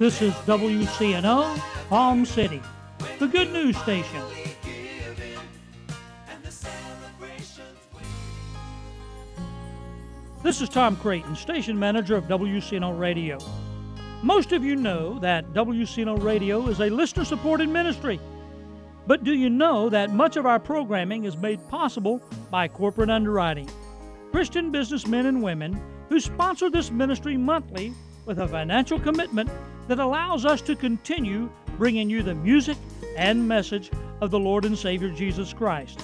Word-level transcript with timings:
This 0.00 0.22
is 0.22 0.32
WCNO, 0.32 1.58
Palm 1.90 2.24
City, 2.24 2.62
the 3.18 3.26
good 3.26 3.52
news 3.52 3.76
station. 3.76 4.22
This 10.42 10.62
is 10.62 10.70
Tom 10.70 10.96
Creighton, 10.96 11.36
station 11.36 11.78
manager 11.78 12.16
of 12.16 12.24
WCNO 12.24 12.98
Radio. 12.98 13.36
Most 14.22 14.52
of 14.52 14.64
you 14.64 14.74
know 14.74 15.18
that 15.18 15.52
WCNO 15.52 16.22
Radio 16.22 16.66
is 16.68 16.80
a 16.80 16.88
listener 16.88 17.26
supported 17.26 17.68
ministry. 17.68 18.18
But 19.06 19.22
do 19.22 19.34
you 19.34 19.50
know 19.50 19.90
that 19.90 20.14
much 20.14 20.38
of 20.38 20.46
our 20.46 20.58
programming 20.58 21.24
is 21.24 21.36
made 21.36 21.60
possible 21.68 22.22
by 22.50 22.68
corporate 22.68 23.10
underwriting? 23.10 23.68
Christian 24.30 24.72
businessmen 24.72 25.26
and 25.26 25.42
women 25.42 25.78
who 26.08 26.20
sponsor 26.20 26.70
this 26.70 26.90
ministry 26.90 27.36
monthly 27.36 27.92
with 28.24 28.38
a 28.38 28.48
financial 28.48 28.98
commitment 28.98 29.50
that 29.90 29.98
allows 29.98 30.44
us 30.44 30.60
to 30.60 30.76
continue 30.76 31.50
bringing 31.76 32.08
you 32.08 32.22
the 32.22 32.32
music 32.32 32.76
and 33.16 33.48
message 33.48 33.90
of 34.20 34.30
the 34.30 34.38
Lord 34.38 34.64
and 34.64 34.78
Savior 34.78 35.08
Jesus 35.10 35.52
Christ. 35.52 36.00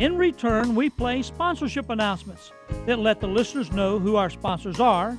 In 0.00 0.16
return, 0.16 0.74
we 0.74 0.90
play 0.90 1.22
sponsorship 1.22 1.88
announcements 1.88 2.50
that 2.84 2.98
let 2.98 3.20
the 3.20 3.28
listeners 3.28 3.70
know 3.70 4.00
who 4.00 4.16
our 4.16 4.28
sponsors 4.28 4.80
are, 4.80 5.12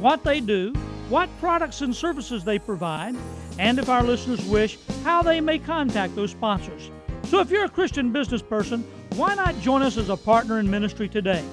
what 0.00 0.24
they 0.24 0.40
do, 0.40 0.72
what 1.08 1.28
products 1.38 1.80
and 1.80 1.94
services 1.94 2.42
they 2.42 2.58
provide, 2.58 3.14
and 3.60 3.78
if 3.78 3.88
our 3.88 4.02
listeners 4.02 4.44
wish, 4.46 4.76
how 5.04 5.22
they 5.22 5.40
may 5.40 5.60
contact 5.60 6.16
those 6.16 6.32
sponsors. 6.32 6.90
So 7.22 7.38
if 7.38 7.52
you're 7.52 7.66
a 7.66 7.68
Christian 7.68 8.10
business 8.10 8.42
person, 8.42 8.82
why 9.14 9.36
not 9.36 9.60
join 9.60 9.82
us 9.82 9.96
as 9.96 10.08
a 10.08 10.16
partner 10.16 10.58
in 10.58 10.68
ministry 10.68 11.08
today? 11.08 11.44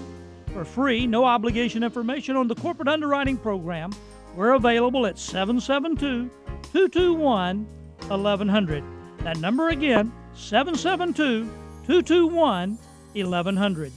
For 0.52 0.66
free, 0.66 1.06
no 1.06 1.26
obligation 1.26 1.84
information 1.84 2.36
on 2.36 2.48
the 2.48 2.56
corporate 2.56 2.88
underwriting 2.88 3.38
program, 3.38 3.92
we're 4.36 4.54
available 4.54 5.06
at 5.06 5.18
772 5.20 6.30
221 6.72 7.66
1100. 8.08 8.84
That 9.20 9.38
number 9.38 9.70
again, 9.70 10.12
772 10.34 11.46
221 11.86 12.78
1100. 13.14 13.92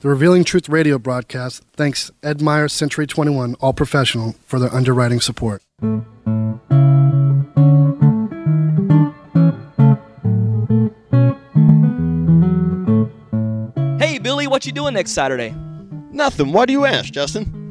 The 0.00 0.08
Revealing 0.10 0.44
Truth 0.44 0.68
radio 0.68 0.98
broadcast 0.98 1.64
thanks 1.72 2.10
Ed 2.22 2.42
Meyer 2.42 2.68
Century 2.68 3.06
21 3.06 3.54
All 3.60 3.72
Professional 3.72 4.34
for 4.44 4.58
their 4.58 4.72
underwriting 4.72 5.20
support. 5.20 5.62
Hey, 13.98 14.18
Billy, 14.18 14.46
what 14.46 14.66
you 14.66 14.72
doing 14.72 14.94
next 14.94 15.12
Saturday? 15.12 15.54
Nothing. 16.12 16.52
Why 16.52 16.66
do 16.66 16.72
you 16.72 16.84
ask, 16.84 17.12
Justin? 17.12 17.55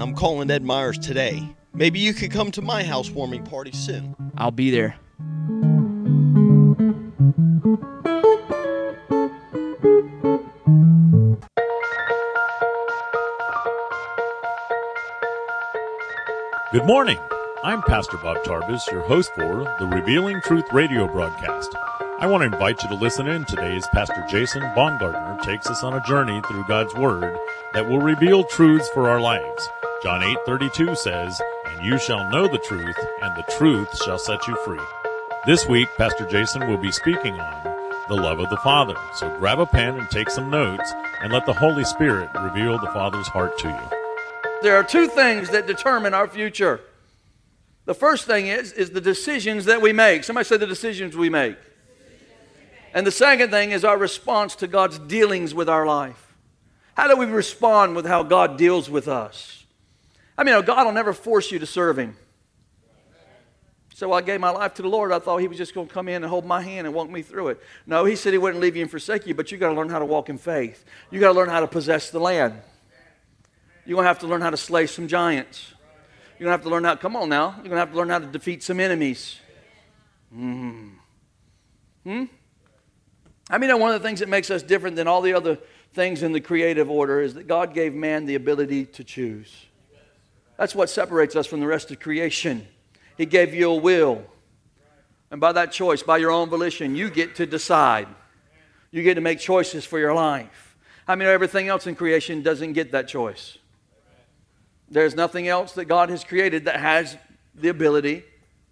I'm 0.00 0.14
calling 0.14 0.50
Ed 0.50 0.62
Myers 0.62 0.98
today. 0.98 1.46
Maybe 1.74 1.98
you 1.98 2.14
could 2.14 2.30
come 2.30 2.50
to 2.52 2.62
my 2.62 2.82
housewarming 2.82 3.44
party 3.44 3.72
soon. 3.72 4.16
I'll 4.38 4.50
be 4.50 4.70
there. 4.70 4.96
Good 16.72 16.86
morning. 16.86 17.18
I'm 17.62 17.82
Pastor 17.82 18.16
Bob 18.16 18.38
Tarvis, 18.38 18.90
your 18.90 19.02
host 19.02 19.34
for 19.34 19.76
the 19.78 19.86
Revealing 19.86 20.40
Truth 20.40 20.72
radio 20.72 21.06
broadcast. 21.06 21.76
I 22.20 22.26
want 22.26 22.40
to 22.40 22.46
invite 22.46 22.82
you 22.82 22.88
to 22.88 22.94
listen 22.94 23.26
in 23.26 23.44
today 23.44 23.76
as 23.76 23.86
Pastor 23.88 24.24
Jason 24.30 24.62
Baumgartner 24.74 25.42
takes 25.42 25.66
us 25.66 25.84
on 25.84 25.92
a 25.92 26.02
journey 26.04 26.40
through 26.48 26.64
God's 26.66 26.94
Word 26.94 27.38
that 27.74 27.86
will 27.86 28.00
reveal 28.00 28.44
truths 28.44 28.88
for 28.94 29.10
our 29.10 29.20
lives. 29.20 29.68
John 30.02 30.22
8:32 30.22 30.94
says, 30.94 31.42
"And 31.66 31.84
you 31.84 31.98
shall 31.98 32.30
know 32.30 32.48
the 32.48 32.56
truth, 32.56 32.96
and 33.20 33.36
the 33.36 33.52
truth 33.52 34.02
shall 34.02 34.18
set 34.18 34.48
you 34.48 34.56
free." 34.64 34.80
This 35.44 35.66
week, 35.66 35.88
Pastor 35.98 36.24
Jason 36.24 36.66
will 36.66 36.78
be 36.78 36.90
speaking 36.90 37.38
on 37.38 37.94
the 38.08 38.14
love 38.14 38.40
of 38.40 38.48
the 38.48 38.56
Father. 38.56 38.96
So 39.14 39.28
grab 39.38 39.60
a 39.60 39.66
pen 39.66 39.98
and 39.98 40.10
take 40.10 40.30
some 40.30 40.48
notes 40.48 40.90
and 41.20 41.30
let 41.30 41.44
the 41.44 41.52
Holy 41.52 41.84
Spirit 41.84 42.30
reveal 42.34 42.78
the 42.78 42.90
Father's 42.92 43.28
heart 43.28 43.58
to 43.58 43.68
you. 43.68 43.98
There 44.62 44.74
are 44.74 44.82
two 44.82 45.06
things 45.06 45.50
that 45.50 45.66
determine 45.66 46.14
our 46.14 46.26
future. 46.26 46.80
The 47.84 47.94
first 47.94 48.26
thing 48.26 48.46
is 48.46 48.72
is 48.72 48.92
the 48.92 49.02
decisions 49.02 49.66
that 49.66 49.82
we 49.82 49.92
make. 49.92 50.24
Somebody 50.24 50.46
say 50.46 50.56
the 50.56 50.66
decisions 50.66 51.14
we 51.14 51.28
make. 51.28 51.58
And 52.94 53.06
the 53.06 53.12
second 53.12 53.50
thing 53.50 53.70
is 53.70 53.84
our 53.84 53.98
response 53.98 54.54
to 54.56 54.66
God's 54.66 54.98
dealings 54.98 55.52
with 55.52 55.68
our 55.68 55.84
life. 55.84 56.34
How 56.94 57.06
do 57.06 57.16
we 57.16 57.26
respond 57.26 57.96
with 57.96 58.06
how 58.06 58.22
God 58.22 58.56
deals 58.56 58.88
with 58.88 59.06
us? 59.06 59.59
I 60.40 60.42
mean, 60.42 60.58
God 60.62 60.86
will 60.86 60.92
never 60.92 61.12
force 61.12 61.52
you 61.52 61.58
to 61.58 61.66
serve 61.66 61.98
Him. 61.98 62.16
So 63.94 64.10
I 64.14 64.22
gave 64.22 64.40
my 64.40 64.48
life 64.48 64.72
to 64.74 64.82
the 64.82 64.88
Lord. 64.88 65.12
I 65.12 65.18
thought 65.18 65.36
He 65.36 65.48
was 65.48 65.58
just 65.58 65.74
going 65.74 65.86
to 65.86 65.92
come 65.92 66.08
in 66.08 66.22
and 66.22 66.24
hold 66.24 66.46
my 66.46 66.62
hand 66.62 66.86
and 66.86 66.96
walk 66.96 67.10
me 67.10 67.20
through 67.20 67.48
it. 67.48 67.60
No, 67.86 68.06
He 68.06 68.16
said 68.16 68.32
He 68.32 68.38
wouldn't 68.38 68.58
leave 68.58 68.74
you 68.74 68.80
and 68.80 68.90
forsake 68.90 69.26
you, 69.26 69.34
but 69.34 69.52
you 69.52 69.58
got 69.58 69.68
to 69.68 69.74
learn 69.74 69.90
how 69.90 69.98
to 69.98 70.06
walk 70.06 70.30
in 70.30 70.38
faith. 70.38 70.86
You 71.10 71.20
got 71.20 71.34
to 71.34 71.38
learn 71.38 71.50
how 71.50 71.60
to 71.60 71.66
possess 71.66 72.08
the 72.08 72.20
land. 72.20 72.54
You're 73.84 73.96
going 73.96 74.04
to 74.04 74.08
have 74.08 74.20
to 74.20 74.26
learn 74.26 74.40
how 74.40 74.48
to 74.48 74.56
slay 74.56 74.86
some 74.86 75.08
giants. 75.08 75.74
You're 76.38 76.46
going 76.46 76.58
to 76.58 76.62
have 76.62 76.62
to 76.62 76.70
learn 76.70 76.84
how, 76.84 76.96
come 76.96 77.16
on 77.16 77.28
now, 77.28 77.50
you're 77.56 77.64
going 77.64 77.72
to 77.72 77.80
have 77.80 77.90
to 77.90 77.96
learn 77.96 78.08
how 78.08 78.20
to 78.20 78.26
defeat 78.26 78.62
some 78.62 78.80
enemies. 78.80 79.38
Hmm. 80.32 80.88
Hmm? 82.02 82.24
I 83.50 83.58
mean, 83.58 83.78
one 83.78 83.92
of 83.92 84.00
the 84.00 84.08
things 84.08 84.20
that 84.20 84.30
makes 84.30 84.50
us 84.50 84.62
different 84.62 84.96
than 84.96 85.06
all 85.06 85.20
the 85.20 85.34
other 85.34 85.58
things 85.92 86.22
in 86.22 86.32
the 86.32 86.40
creative 86.40 86.88
order 86.88 87.20
is 87.20 87.34
that 87.34 87.46
God 87.46 87.74
gave 87.74 87.92
man 87.92 88.24
the 88.24 88.36
ability 88.36 88.86
to 88.86 89.04
choose. 89.04 89.66
That's 90.60 90.74
what 90.74 90.90
separates 90.90 91.36
us 91.36 91.46
from 91.46 91.60
the 91.60 91.66
rest 91.66 91.90
of 91.90 92.00
creation. 92.00 92.68
He 93.16 93.24
gave 93.24 93.54
you 93.54 93.70
a 93.70 93.76
will. 93.76 94.22
And 95.30 95.40
by 95.40 95.52
that 95.52 95.72
choice, 95.72 96.02
by 96.02 96.18
your 96.18 96.30
own 96.30 96.50
volition, 96.50 96.94
you 96.94 97.08
get 97.08 97.36
to 97.36 97.46
decide. 97.46 98.06
You 98.90 99.02
get 99.02 99.14
to 99.14 99.22
make 99.22 99.38
choices 99.38 99.86
for 99.86 99.98
your 99.98 100.12
life. 100.12 100.76
I 101.08 101.14
mean, 101.14 101.28
everything 101.28 101.68
else 101.68 101.86
in 101.86 101.94
creation 101.94 102.42
doesn't 102.42 102.74
get 102.74 102.92
that 102.92 103.08
choice. 103.08 103.56
There's 104.90 105.14
nothing 105.14 105.48
else 105.48 105.72
that 105.72 105.86
God 105.86 106.10
has 106.10 106.24
created 106.24 106.66
that 106.66 106.78
has 106.78 107.16
the 107.54 107.70
ability 107.70 108.24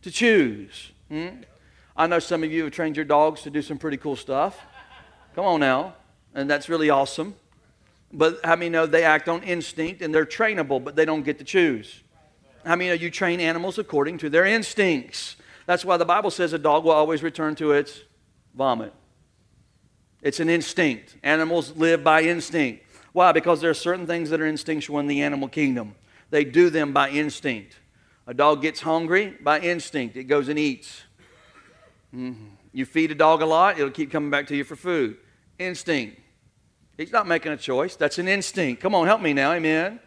to 0.02 0.11
choose. 0.11 0.93
Hmm? 1.08 1.29
I 1.96 2.06
know 2.06 2.19
some 2.19 2.44
of 2.44 2.52
you 2.52 2.64
have 2.64 2.73
trained 2.75 2.96
your 2.96 3.06
dogs 3.06 3.40
to 3.43 3.50
do 3.50 3.62
some 3.62 3.79
pretty 3.79 3.96
cool 3.96 4.17
stuff. 4.17 4.61
Come 5.35 5.46
on 5.46 5.61
now. 5.61 5.94
And 6.35 6.50
that's 6.50 6.69
really 6.69 6.90
awesome. 6.90 7.35
But 8.12 8.40
how 8.44 8.56
many 8.56 8.70
know 8.70 8.87
they 8.87 9.05
act 9.05 9.28
on 9.28 9.43
instinct 9.43 10.00
and 10.02 10.14
they're 10.14 10.26
trainable, 10.26 10.82
but 10.82 10.96
they 10.96 11.05
don't 11.05 11.22
get 11.22 11.38
to 11.38 11.44
choose? 11.44 12.02
How 12.64 12.75
many 12.76 12.90
know 12.90 12.94
you 12.94 13.10
train 13.10 13.40
animals 13.40 13.78
according 13.78 14.19
to 14.19 14.31
their 14.31 14.46
instincts? 14.46 15.37
That's 15.66 15.84
why 15.84 15.96
the 15.96 16.05
Bible 16.05 16.31
says 16.31 16.52
a 16.52 16.58
dog 16.58 16.84
will 16.84 16.93
always 16.93 17.22
return 17.22 17.55
to 17.56 17.72
its 17.72 18.00
vomit. 18.55 18.93
It's 20.22 20.40
an 20.40 20.49
instinct. 20.49 21.16
Animals 21.22 21.76
live 21.76 22.02
by 22.02 22.22
instinct. 22.22 22.84
Why? 23.12 23.32
Because 23.32 23.60
there 23.60 23.70
are 23.70 23.75
certain 23.75 24.06
things 24.06 24.31
that 24.31 24.40
are 24.40 24.46
instinctual 24.46 24.99
in 24.99 25.06
the 25.06 25.22
animal 25.22 25.49
kingdom. 25.49 25.94
They 26.31 26.44
do 26.44 26.70
them 26.70 26.93
by 26.93 27.11
instinct. 27.11 27.76
A 28.26 28.34
dog 28.34 28.61
gets 28.61 28.81
hungry 28.81 29.34
by 29.40 29.61
instinct, 29.61 30.16
it 30.16 30.25
goes 30.25 30.49
and 30.49 30.58
eats. 30.58 31.02
Mm-hmm. 32.14 32.44
You 32.72 32.84
feed 32.84 33.11
a 33.11 33.14
dog 33.14 33.40
a 33.40 33.46
lot, 33.46 33.78
it'll 33.78 33.90
keep 33.90 34.11
coming 34.11 34.28
back 34.31 34.46
to 34.49 34.56
you 34.56 34.64
for 34.64 34.76
food. 34.76 35.16
Instinct. 35.58 36.20
He's 36.99 37.12
not 37.12 37.29
making 37.29 37.53
a 37.53 37.56
choice, 37.56 37.95
that's 37.95 38.19
an 38.19 38.27
instinct. 38.27 38.83
Come 38.83 38.95
on, 38.95 39.06
help 39.06 39.21
me 39.21 39.33
now, 39.33 39.53
amen. 39.53 40.00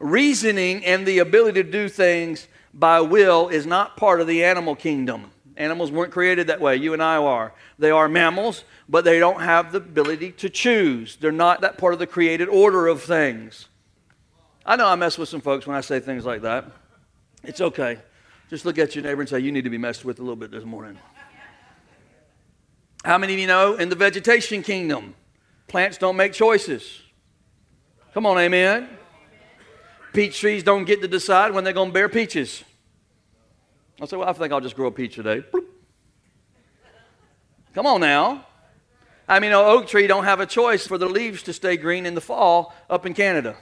Reasoning 0.00 0.84
and 0.84 1.06
the 1.06 1.20
ability 1.20 1.62
to 1.62 1.70
do 1.70 1.88
things 1.88 2.48
by 2.74 3.00
will 3.00 3.48
is 3.48 3.64
not 3.64 3.96
part 3.96 4.20
of 4.20 4.26
the 4.26 4.44
animal 4.44 4.74
kingdom. 4.74 5.30
Animals 5.56 5.92
weren't 5.92 6.12
created 6.12 6.48
that 6.48 6.60
way. 6.60 6.76
You 6.76 6.94
and 6.94 7.02
I 7.02 7.16
are. 7.16 7.52
They 7.78 7.92
are 7.92 8.08
mammals, 8.08 8.64
but 8.88 9.04
they 9.04 9.20
don't 9.20 9.40
have 9.40 9.70
the 9.70 9.78
ability 9.78 10.32
to 10.32 10.48
choose. 10.48 11.16
They're 11.16 11.30
not 11.30 11.60
that 11.60 11.78
part 11.78 11.92
of 11.92 12.00
the 12.00 12.06
created 12.08 12.48
order 12.48 12.88
of 12.88 13.02
things. 13.02 13.68
I 14.66 14.74
know 14.74 14.88
I 14.88 14.96
mess 14.96 15.18
with 15.18 15.28
some 15.28 15.40
folks 15.40 15.66
when 15.66 15.76
I 15.76 15.80
say 15.80 16.00
things 16.00 16.24
like 16.24 16.42
that. 16.42 16.64
It's 17.44 17.60
okay. 17.60 17.98
Just 18.50 18.64
look 18.64 18.78
at 18.78 18.96
your 18.96 19.04
neighbor 19.04 19.20
and 19.20 19.28
say, 19.28 19.38
You 19.40 19.52
need 19.52 19.64
to 19.64 19.70
be 19.70 19.78
messed 19.78 20.04
with 20.04 20.18
a 20.18 20.22
little 20.22 20.36
bit 20.36 20.50
this 20.50 20.64
morning. 20.64 20.98
How 23.04 23.18
many 23.18 23.34
of 23.34 23.38
you 23.38 23.46
know 23.46 23.74
in 23.74 23.88
the 23.88 23.96
vegetation 23.96 24.62
kingdom, 24.62 25.14
plants 25.72 25.96
don't 25.96 26.16
make 26.16 26.34
choices? 26.34 27.00
Come 28.12 28.26
on, 28.26 28.38
amen. 28.38 28.90
Peach 30.12 30.38
trees 30.38 30.62
don't 30.62 30.84
get 30.84 31.00
to 31.00 31.08
decide 31.08 31.52
when 31.52 31.64
they're 31.64 31.72
going 31.72 31.88
to 31.88 31.94
bear 31.94 32.10
peaches. 32.10 32.62
I 33.98 34.04
say, 34.04 34.18
well, 34.18 34.28
I 34.28 34.34
think 34.34 34.52
I'll 34.52 34.60
just 34.60 34.76
grow 34.76 34.88
a 34.88 34.90
peach 34.90 35.14
today. 35.14 35.42
Bloop. 35.50 35.64
Come 37.72 37.86
on 37.86 38.02
now. 38.02 38.46
I 39.26 39.40
mean, 39.40 39.52
an 39.52 39.56
oak 39.56 39.86
tree 39.86 40.06
don't 40.06 40.24
have 40.24 40.40
a 40.40 40.46
choice 40.46 40.86
for 40.86 40.98
the 40.98 41.08
leaves 41.08 41.42
to 41.44 41.54
stay 41.54 41.78
green 41.78 42.04
in 42.04 42.14
the 42.14 42.20
fall 42.20 42.74
up 42.90 43.06
in 43.06 43.14
Canada. 43.14 43.56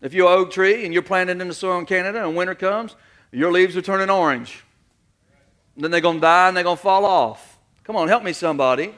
If 0.00 0.14
you're 0.14 0.30
an 0.30 0.38
oak 0.38 0.52
tree 0.52 0.84
and 0.84 0.94
you're 0.94 1.02
planted 1.02 1.40
in 1.40 1.48
the 1.48 1.54
soil 1.54 1.78
in 1.80 1.86
Canada 1.86 2.24
and 2.24 2.36
winter 2.36 2.54
comes, 2.54 2.94
your 3.32 3.50
leaves 3.50 3.76
are 3.76 3.82
turning 3.82 4.10
orange. 4.10 4.62
Then 5.76 5.90
they're 5.90 6.00
going 6.00 6.18
to 6.18 6.20
die 6.20 6.46
and 6.46 6.56
they're 6.56 6.62
going 6.62 6.76
to 6.76 6.82
fall 6.82 7.04
off. 7.04 7.58
Come 7.82 7.96
on, 7.96 8.06
help 8.06 8.22
me, 8.22 8.32
somebody. 8.32 8.94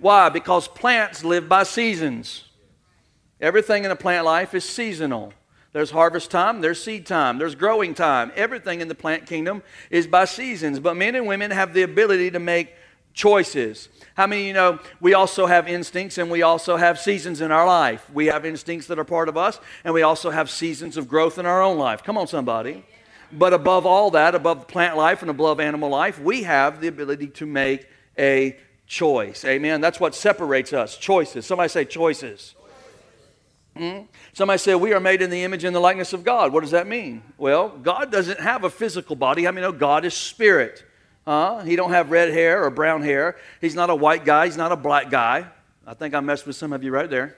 Why? 0.00 0.28
Because 0.30 0.66
plants 0.66 1.24
live 1.24 1.48
by 1.48 1.62
seasons. 1.62 2.44
Everything 3.40 3.84
in 3.84 3.90
a 3.90 3.96
plant 3.96 4.24
life 4.24 4.54
is 4.54 4.64
seasonal. 4.64 5.32
There's 5.72 5.92
harvest 5.92 6.30
time, 6.30 6.62
there's 6.62 6.82
seed 6.82 7.06
time, 7.06 7.38
there's 7.38 7.54
growing 7.54 7.94
time. 7.94 8.32
Everything 8.34 8.80
in 8.80 8.88
the 8.88 8.94
plant 8.94 9.26
kingdom 9.26 9.62
is 9.88 10.06
by 10.06 10.24
seasons. 10.24 10.80
But 10.80 10.96
men 10.96 11.14
and 11.14 11.26
women 11.26 11.52
have 11.52 11.74
the 11.74 11.82
ability 11.82 12.32
to 12.32 12.40
make 12.40 12.74
choices. 13.12 13.88
How 14.14 14.26
many 14.26 14.48
you 14.48 14.52
know 14.52 14.80
we 15.00 15.14
also 15.14 15.46
have 15.46 15.68
instincts 15.68 16.18
and 16.18 16.30
we 16.30 16.42
also 16.42 16.76
have 16.76 16.98
seasons 16.98 17.40
in 17.40 17.52
our 17.52 17.66
life? 17.66 18.08
We 18.12 18.26
have 18.26 18.44
instincts 18.44 18.88
that 18.88 18.98
are 18.98 19.04
part 19.04 19.28
of 19.28 19.36
us, 19.36 19.60
and 19.84 19.94
we 19.94 20.02
also 20.02 20.30
have 20.30 20.50
seasons 20.50 20.96
of 20.96 21.08
growth 21.08 21.38
in 21.38 21.46
our 21.46 21.62
own 21.62 21.78
life. 21.78 22.02
Come 22.02 22.18
on, 22.18 22.26
somebody. 22.26 22.84
But 23.32 23.52
above 23.52 23.86
all 23.86 24.10
that, 24.10 24.34
above 24.34 24.66
plant 24.66 24.96
life 24.96 25.22
and 25.22 25.30
above 25.30 25.60
animal 25.60 25.88
life, 25.88 26.20
we 26.20 26.42
have 26.42 26.80
the 26.80 26.88
ability 26.88 27.28
to 27.28 27.46
make 27.46 27.86
a 28.18 28.56
choice. 28.90 29.44
Amen. 29.44 29.80
That's 29.80 30.00
what 30.00 30.16
separates 30.16 30.72
us 30.72 30.98
choices. 30.98 31.46
Somebody 31.46 31.68
say 31.68 31.84
choices. 31.84 32.56
Hmm? 33.76 34.00
Somebody 34.32 34.58
say 34.58 34.74
we 34.74 34.92
are 34.92 35.00
made 35.00 35.22
in 35.22 35.30
the 35.30 35.44
image 35.44 35.62
and 35.62 35.74
the 35.74 35.80
likeness 35.80 36.12
of 36.12 36.24
God. 36.24 36.52
What 36.52 36.62
does 36.62 36.72
that 36.72 36.88
mean? 36.88 37.22
Well, 37.38 37.68
God 37.68 38.10
doesn't 38.10 38.40
have 38.40 38.64
a 38.64 38.70
physical 38.70 39.14
body. 39.14 39.46
I 39.46 39.52
mean, 39.52 39.62
no, 39.62 39.70
God 39.70 40.04
is 40.04 40.12
spirit. 40.12 40.84
Uh, 41.24 41.62
he 41.62 41.76
don't 41.76 41.92
have 41.92 42.10
red 42.10 42.32
hair 42.32 42.64
or 42.64 42.70
brown 42.70 43.02
hair. 43.02 43.36
He's 43.60 43.76
not 43.76 43.90
a 43.90 43.94
white 43.94 44.24
guy. 44.24 44.46
He's 44.46 44.56
not 44.56 44.72
a 44.72 44.76
black 44.76 45.08
guy. 45.08 45.46
I 45.86 45.94
think 45.94 46.12
I 46.12 46.20
messed 46.20 46.44
with 46.44 46.56
some 46.56 46.72
of 46.72 46.82
you 46.82 46.90
right 46.90 47.08
there. 47.08 47.36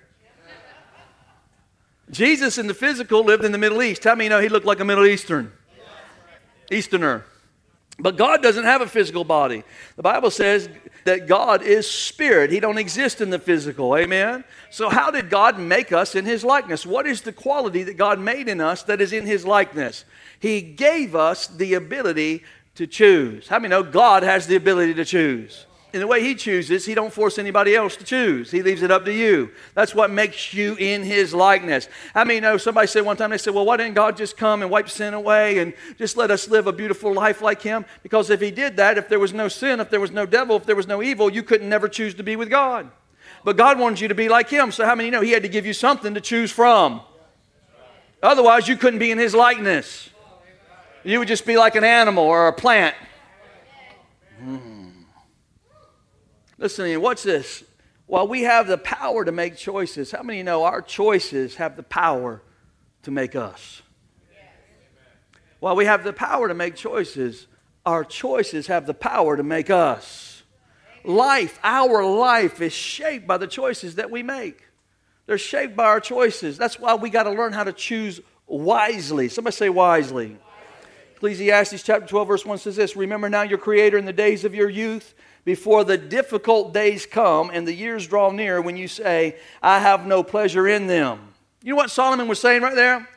Jesus 2.10 2.56
in 2.56 2.66
the 2.66 2.74
physical 2.74 3.24
lived 3.24 3.44
in 3.44 3.52
the 3.52 3.58
Middle 3.58 3.82
East. 3.82 4.02
Tell 4.02 4.16
me 4.16 4.24
you 4.24 4.30
know 4.30 4.40
he 4.40 4.48
looked 4.48 4.66
like 4.66 4.80
a 4.80 4.84
Middle 4.86 5.04
Eastern? 5.04 5.52
Easterner. 6.70 7.26
But 7.98 8.16
God 8.16 8.42
doesn't 8.42 8.64
have 8.64 8.80
a 8.80 8.86
physical 8.86 9.22
body. 9.22 9.64
The 9.96 10.02
Bible 10.02 10.30
says 10.30 10.68
that 11.04 11.26
God 11.26 11.62
is 11.62 11.88
spirit. 11.88 12.50
He 12.50 12.58
don't 12.58 12.78
exist 12.78 13.20
in 13.20 13.30
the 13.30 13.38
physical. 13.38 13.96
Amen. 13.96 14.44
So 14.70 14.88
how 14.88 15.10
did 15.10 15.28
God 15.28 15.58
make 15.58 15.92
us 15.92 16.14
in 16.14 16.24
his 16.24 16.42
likeness? 16.42 16.86
What 16.86 17.06
is 17.06 17.20
the 17.20 17.32
quality 17.32 17.82
that 17.84 17.96
God 17.96 18.18
made 18.18 18.48
in 18.48 18.60
us 18.60 18.82
that 18.84 19.00
is 19.00 19.12
in 19.12 19.26
his 19.26 19.44
likeness? 19.44 20.04
He 20.40 20.62
gave 20.62 21.14
us 21.14 21.46
the 21.46 21.74
ability 21.74 22.44
to 22.76 22.86
choose. 22.86 23.48
How 23.48 23.58
many 23.58 23.70
know 23.70 23.82
God 23.82 24.22
has 24.22 24.46
the 24.46 24.56
ability 24.56 24.94
to 24.94 25.04
choose? 25.04 25.66
In 25.92 26.00
the 26.00 26.06
way 26.06 26.22
he 26.22 26.34
chooses, 26.34 26.86
he 26.86 26.94
don't 26.94 27.12
force 27.12 27.38
anybody 27.38 27.76
else 27.76 27.96
to 27.96 28.04
choose. 28.04 28.50
He 28.50 28.62
leaves 28.62 28.82
it 28.82 28.90
up 28.90 29.04
to 29.04 29.12
you. 29.12 29.50
That's 29.74 29.94
what 29.94 30.10
makes 30.10 30.54
you 30.54 30.74
in 30.76 31.02
his 31.02 31.34
likeness. 31.34 31.86
How 32.14 32.24
many 32.24 32.40
know 32.40 32.56
somebody 32.56 32.86
said 32.86 33.04
one 33.04 33.18
time, 33.18 33.28
they 33.28 33.36
said, 33.36 33.52
well, 33.52 33.66
why 33.66 33.76
didn't 33.76 33.92
God 33.92 34.16
just 34.16 34.38
come 34.38 34.62
and 34.62 34.70
wipe 34.70 34.88
sin 34.88 35.12
away 35.12 35.58
and 35.58 35.74
just 35.98 36.16
let 36.16 36.30
us 36.30 36.48
live 36.48 36.66
a 36.66 36.72
beautiful 36.72 37.12
life 37.12 37.42
like 37.42 37.60
him? 37.60 37.84
Because 38.02 38.30
if 38.30 38.40
he 38.40 38.50
did 38.50 38.78
that, 38.78 38.96
if 38.96 39.10
there 39.10 39.18
was 39.18 39.34
no 39.34 39.48
sin, 39.48 39.80
if 39.80 39.90
there 39.90 40.00
was 40.00 40.12
no 40.12 40.24
devil, 40.24 40.56
if 40.56 40.64
there 40.64 40.76
was 40.76 40.86
no 40.86 41.02
evil, 41.02 41.30
you 41.30 41.42
couldn't 41.42 41.68
never 41.68 41.88
choose 41.88 42.14
to 42.14 42.22
be 42.22 42.36
with 42.36 42.48
God. 42.48 42.90
But 43.44 43.58
God 43.58 43.78
wanted 43.78 44.00
you 44.00 44.08
to 44.08 44.14
be 44.14 44.30
like 44.30 44.48
him. 44.48 44.72
So 44.72 44.86
how 44.86 44.94
many 44.94 45.10
know 45.10 45.20
he 45.20 45.32
had 45.32 45.42
to 45.42 45.48
give 45.48 45.66
you 45.66 45.74
something 45.74 46.14
to 46.14 46.22
choose 46.22 46.50
from? 46.50 47.02
Otherwise, 48.22 48.66
you 48.66 48.76
couldn't 48.76 49.00
be 49.00 49.10
in 49.10 49.18
his 49.18 49.34
likeness. 49.34 50.08
You 51.04 51.18
would 51.18 51.28
just 51.28 51.44
be 51.44 51.58
like 51.58 51.74
an 51.74 51.84
animal 51.84 52.24
or 52.24 52.48
a 52.48 52.52
plant. 52.52 52.94
Hmm. 54.38 54.71
Listen, 56.62 57.00
what's 57.02 57.24
this? 57.24 57.64
While 58.06 58.28
we 58.28 58.42
have 58.42 58.68
the 58.68 58.78
power 58.78 59.24
to 59.24 59.32
make 59.32 59.56
choices, 59.56 60.12
how 60.12 60.22
many 60.22 60.44
know 60.44 60.62
our 60.62 60.80
choices 60.80 61.56
have 61.56 61.74
the 61.74 61.82
power 61.82 62.40
to 63.02 63.10
make 63.10 63.34
us? 63.34 63.82
While 65.58 65.74
we 65.74 65.86
have 65.86 66.04
the 66.04 66.12
power 66.12 66.46
to 66.46 66.54
make 66.54 66.76
choices, 66.76 67.48
our 67.84 68.04
choices 68.04 68.68
have 68.68 68.86
the 68.86 68.94
power 68.94 69.36
to 69.36 69.42
make 69.42 69.70
us. 69.70 70.44
Life, 71.02 71.58
our 71.64 72.04
life, 72.04 72.60
is 72.60 72.72
shaped 72.72 73.26
by 73.26 73.38
the 73.38 73.48
choices 73.48 73.96
that 73.96 74.12
we 74.12 74.22
make. 74.22 74.64
They're 75.26 75.38
shaped 75.38 75.74
by 75.74 75.86
our 75.86 76.00
choices. 76.00 76.58
That's 76.58 76.78
why 76.78 76.94
we 76.94 77.10
got 77.10 77.24
to 77.24 77.30
learn 77.30 77.52
how 77.52 77.64
to 77.64 77.72
choose 77.72 78.20
wisely. 78.46 79.28
Somebody 79.28 79.56
say 79.56 79.68
wisely. 79.68 80.36
Ecclesiastes 81.16 81.82
chapter 81.82 82.06
12, 82.06 82.28
verse 82.28 82.46
1 82.46 82.58
says 82.58 82.76
this 82.76 82.94
Remember 82.94 83.28
now 83.28 83.42
your 83.42 83.58
Creator 83.58 83.98
in 83.98 84.04
the 84.04 84.12
days 84.12 84.44
of 84.44 84.54
your 84.54 84.68
youth, 84.68 85.14
before 85.44 85.84
the 85.84 85.98
difficult 85.98 86.72
days 86.72 87.06
come 87.06 87.50
and 87.52 87.66
the 87.66 87.74
years 87.74 88.06
draw 88.06 88.30
near 88.30 88.60
when 88.60 88.76
you 88.76 88.88
say, 88.88 89.36
I 89.62 89.80
have 89.80 90.06
no 90.06 90.22
pleasure 90.22 90.68
in 90.68 90.86
them. 90.86 91.20
You 91.62 91.70
know 91.70 91.76
what 91.76 91.90
Solomon 91.90 92.28
was 92.28 92.40
saying 92.40 92.62
right 92.62 92.74
there? 92.74 93.08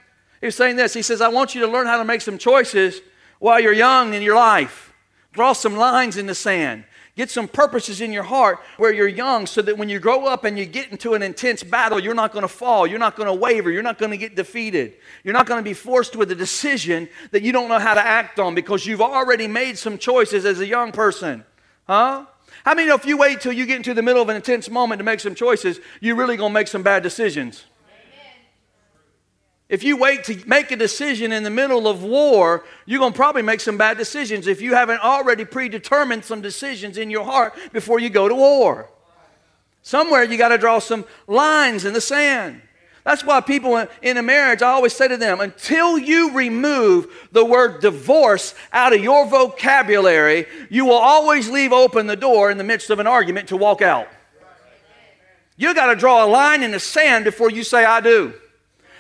He 0.42 0.48
was 0.48 0.56
saying 0.56 0.76
this. 0.76 0.94
He 0.94 1.02
says, 1.02 1.22
I 1.22 1.30
want 1.30 1.56
you 1.56 1.62
to 1.62 1.68
learn 1.68 1.88
how 1.88 1.98
to 1.98 2.06
make 2.06 2.22
some 2.22 2.38
choices 2.38 3.02
while 3.40 3.60
you're 3.60 3.74
young 3.74 4.14
in 4.14 4.22
your 4.22 4.36
life. 4.36 4.94
Draw 5.34 5.54
some 5.54 5.76
lines 5.76 6.18
in 6.18 6.26
the 6.26 6.36
sand. 6.36 6.86
Get 7.16 7.30
some 7.30 7.48
purposes 7.48 8.02
in 8.02 8.12
your 8.12 8.24
heart 8.24 8.60
where 8.76 8.94
you're 8.94 9.08
young 9.08 9.48
so 9.48 9.62
that 9.62 9.78
when 9.78 9.88
you 9.88 10.00
grow 10.00 10.26
up 10.26 10.44
and 10.44 10.60
you 10.60 10.66
get 10.66 10.92
into 10.92 11.14
an 11.14 11.24
intense 11.24 11.64
battle, 11.64 11.98
you're 11.98 12.14
not 12.14 12.34
going 12.34 12.42
to 12.42 12.50
fall. 12.50 12.86
You're 12.86 13.00
not 13.00 13.16
going 13.16 13.28
to 13.28 13.34
waver. 13.34 13.72
You're 13.72 13.84
not 13.84 13.98
going 13.98 14.12
to 14.12 14.18
get 14.18 14.36
defeated. 14.36 14.96
You're 15.24 15.34
not 15.34 15.46
going 15.46 15.60
to 15.60 15.64
be 15.64 15.74
forced 15.74 16.18
with 16.18 16.30
a 16.32 16.36
decision 16.36 17.08
that 17.32 17.42
you 17.42 17.54
don't 17.54 17.70
know 17.70 17.80
how 17.80 17.94
to 17.94 18.06
act 18.06 18.38
on 18.38 18.54
because 18.54 18.86
you've 18.86 19.02
already 19.02 19.48
made 19.48 19.78
some 19.78 19.98
choices 19.98 20.44
as 20.44 20.60
a 20.60 20.68
young 20.68 20.92
person. 20.92 21.46
Huh? 21.88 22.26
How 22.64 22.74
many 22.74 22.88
know 22.88 22.96
if 22.96 23.06
you 23.06 23.18
wait 23.18 23.42
till 23.42 23.54
you 23.54 23.66
get 23.66 23.78
into 23.78 23.94
the 23.94 24.02
middle 24.02 24.22
of 24.22 24.30
an 24.30 24.36
intense 24.36 24.70
moment 24.70 25.00
to 25.00 25.04
make 25.04 25.20
some 25.20 25.36
choices, 25.36 25.80
you're 26.00 26.16
really 26.16 26.38
going 26.38 26.52
to 26.52 26.54
make 26.54 26.68
some 26.68 26.84
bad 26.84 27.04
decisions? 27.04 27.66
If 29.68 29.84
you 29.84 29.98
wait 29.98 30.24
to 30.26 30.40
make 30.48 30.72
a 30.72 30.76
decision 30.76 31.32
in 31.32 31.44
the 31.44 31.50
middle 31.50 31.88
of 31.88 32.04
war, 32.04 32.64
you're 32.86 33.00
going 33.00 33.14
to 33.14 33.18
probably 33.18 33.42
make 33.42 33.60
some 33.60 33.78
bad 33.78 33.98
decisions 33.98 34.46
if 34.46 34.62
you 34.62 34.76
haven't 34.76 35.04
already 35.04 35.44
predetermined 35.44 36.24
some 36.24 36.42
decisions 36.42 36.98
in 36.98 37.10
your 37.10 37.26
heart 37.26 37.54
before 37.74 38.00
you 38.00 38.10
go 38.10 38.28
to 38.28 38.36
war. 38.36 38.90
Somewhere 39.82 40.24
you 40.24 40.38
got 40.38 40.50
to 40.50 40.60
draw 40.60 40.80
some 40.80 41.06
lines 41.28 41.84
in 41.84 41.94
the 41.94 42.02
sand. 42.02 42.62
That's 43.06 43.24
why 43.24 43.40
people 43.40 43.88
in 44.02 44.18
a 44.18 44.24
marriage, 44.24 44.64
I 44.64 44.70
always 44.70 44.94
say 44.94 45.08
to 45.08 45.16
them, 45.16 45.40
until 45.40 45.96
you 45.98 46.32
remove 46.32 47.30
the 47.32 47.46
word 47.46 47.80
divorce 47.80 48.56
out 48.74 48.94
of 48.94 49.04
your 49.04 49.28
vocabulary, 49.28 50.48
you 50.72 50.86
will 50.86 50.94
always 50.94 51.48
leave 51.48 51.72
open 51.72 52.08
the 52.08 52.16
door 52.16 52.50
in 52.50 52.58
the 52.58 52.64
midst 52.64 52.90
of 52.90 52.98
an 52.98 53.06
argument 53.06 53.50
to 53.50 53.58
walk 53.58 53.84
out. 53.84 54.08
You 55.56 55.76
got 55.76 55.94
to 55.94 55.96
draw 55.96 56.26
a 56.26 56.28
line 56.28 56.64
in 56.64 56.72
the 56.72 56.80
sand 56.80 57.26
before 57.26 57.52
you 57.52 57.64
say, 57.64 57.86
I 57.86 58.02
do 58.02 58.34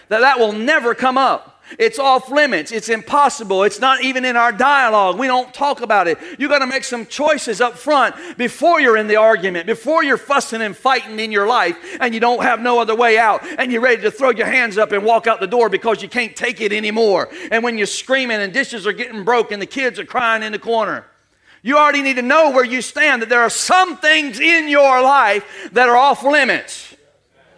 that 0.07 0.21
that 0.21 0.39
will 0.39 0.51
never 0.51 0.93
come 0.93 1.17
up. 1.17 1.54
It's 1.79 1.99
off 1.99 2.29
limits. 2.29 2.71
It's 2.71 2.89
impossible. 2.89 3.63
It's 3.63 3.79
not 3.79 4.03
even 4.03 4.23
in 4.23 4.35
our 4.35 4.51
dialogue. 4.51 5.17
We 5.17 5.27
don't 5.27 5.53
talk 5.53 5.81
about 5.81 6.07
it. 6.07 6.17
You 6.37 6.47
got 6.47 6.59
to 6.59 6.67
make 6.67 6.83
some 6.83 7.05
choices 7.05 7.59
up 7.59 7.77
front 7.77 8.15
before 8.37 8.79
you're 8.79 8.97
in 8.97 9.07
the 9.07 9.15
argument, 9.15 9.65
before 9.65 10.03
you're 10.03 10.17
fussing 10.17 10.61
and 10.61 10.77
fighting 10.77 11.19
in 11.19 11.31
your 11.31 11.47
life 11.47 11.77
and 11.99 12.13
you 12.13 12.19
don't 12.19 12.43
have 12.43 12.61
no 12.61 12.79
other 12.79 12.95
way 12.95 13.17
out 13.17 13.45
and 13.59 13.71
you're 13.71 13.81
ready 13.81 14.01
to 14.03 14.11
throw 14.11 14.29
your 14.29 14.45
hands 14.45 14.77
up 14.77 14.91
and 14.91 15.03
walk 15.03 15.27
out 15.27 15.39
the 15.39 15.47
door 15.47 15.69
because 15.69 16.01
you 16.01 16.09
can't 16.09 16.35
take 16.35 16.61
it 16.61 16.71
anymore. 16.71 17.29
And 17.51 17.63
when 17.63 17.77
you're 17.77 17.87
screaming 17.87 18.37
and 18.37 18.53
dishes 18.53 18.85
are 18.85 18.93
getting 18.93 19.23
broke 19.23 19.51
and 19.51 19.61
the 19.61 19.65
kids 19.65 19.99
are 19.99 20.05
crying 20.05 20.43
in 20.43 20.51
the 20.51 20.59
corner. 20.59 21.05
You 21.63 21.77
already 21.77 22.03
need 22.03 22.17
to 22.17 22.21
know 22.21 22.51
where 22.51 22.63
you 22.63 22.83
stand 22.83 23.23
that 23.23 23.29
there 23.29 23.41
are 23.41 23.49
some 23.49 23.97
things 23.97 24.39
in 24.39 24.69
your 24.69 25.01
life 25.01 25.69
that 25.71 25.89
are 25.89 25.97
off 25.97 26.23
limits. 26.23 26.95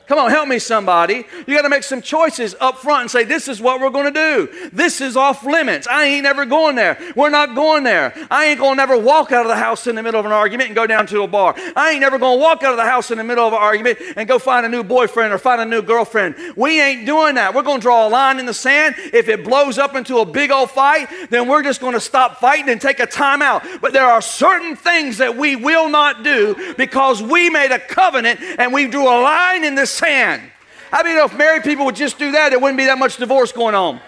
Come 0.07 0.19
on, 0.19 0.29
help 0.29 0.47
me, 0.47 0.57
somebody. 0.57 1.25
You 1.45 1.55
got 1.55 1.63
to 1.63 1.69
make 1.69 1.83
some 1.83 2.01
choices 2.01 2.55
up 2.61 2.77
front 2.77 3.01
and 3.01 3.11
say, 3.11 3.25
This 3.25 3.49
is 3.49 3.61
what 3.61 3.81
we're 3.81 3.89
going 3.89 4.11
to 4.13 4.17
do. 4.17 4.69
This 4.71 5.01
is 5.01 5.17
off 5.17 5.43
limits. 5.43 5.85
I 5.85 6.05
ain't 6.05 6.23
never 6.23 6.45
going 6.45 6.77
there. 6.77 6.97
We're 7.13 7.29
not 7.29 7.55
going 7.55 7.83
there. 7.83 8.13
I 8.31 8.45
ain't 8.45 8.59
going 8.59 8.73
to 8.73 8.77
never 8.77 8.97
walk 8.97 9.33
out 9.33 9.45
of 9.45 9.49
the 9.49 9.57
house 9.57 9.85
in 9.85 9.95
the 9.95 10.03
middle 10.03 10.17
of 10.17 10.25
an 10.25 10.31
argument 10.31 10.69
and 10.69 10.75
go 10.77 10.87
down 10.87 11.07
to 11.07 11.23
a 11.23 11.27
bar. 11.27 11.55
I 11.75 11.91
ain't 11.91 11.99
never 11.99 12.17
going 12.17 12.39
to 12.39 12.41
walk 12.41 12.63
out 12.63 12.71
of 12.71 12.77
the 12.77 12.85
house 12.85 13.11
in 13.11 13.17
the 13.17 13.23
middle 13.25 13.45
of 13.45 13.51
an 13.51 13.59
argument 13.59 13.99
and 14.15 14.29
go 14.29 14.39
find 14.39 14.65
a 14.65 14.69
new 14.69 14.81
boyfriend 14.81 15.33
or 15.33 15.37
find 15.37 15.59
a 15.59 15.65
new 15.65 15.81
girlfriend. 15.81 16.35
We 16.55 16.81
ain't 16.81 17.05
doing 17.05 17.35
that. 17.35 17.53
We're 17.53 17.63
going 17.63 17.79
to 17.79 17.83
draw 17.83 18.07
a 18.07 18.09
line 18.09 18.39
in 18.39 18.45
the 18.45 18.53
sand. 18.53 18.95
If 18.97 19.27
it 19.27 19.43
blows 19.43 19.77
up 19.77 19.93
into 19.93 20.19
a 20.19 20.25
big 20.25 20.51
old 20.51 20.71
fight, 20.71 21.09
then 21.31 21.49
we're 21.49 21.63
just 21.63 21.81
going 21.81 21.93
to 21.95 21.99
stop 21.99 22.37
fighting 22.39 22.69
and 22.69 22.79
take 22.79 23.01
a 23.01 23.07
time 23.07 23.41
out. 23.41 23.61
But 23.81 23.91
there 23.91 24.05
are 24.05 24.21
certain 24.21 24.77
things 24.77 25.17
that 25.17 25.35
we 25.35 25.57
will 25.57 25.89
not 25.89 26.23
do 26.23 26.73
because 26.77 27.21
we 27.21 27.49
made 27.49 27.73
a 27.73 27.79
covenant 27.79 28.39
and 28.57 28.71
we 28.71 28.87
drew 28.87 29.03
a 29.03 29.19
line 29.21 29.65
in 29.65 29.75
the 29.75 29.96
sand. 29.97 30.41
I 30.91 31.03
mean, 31.03 31.17
if 31.17 31.37
married 31.37 31.63
people 31.63 31.85
would 31.85 31.95
just 31.95 32.17
do 32.17 32.31
that, 32.31 32.49
there 32.49 32.59
wouldn't 32.59 32.77
be 32.77 32.85
that 32.85 32.97
much 32.97 33.17
divorce 33.17 33.51
going 33.51 33.75
on. 33.75 33.99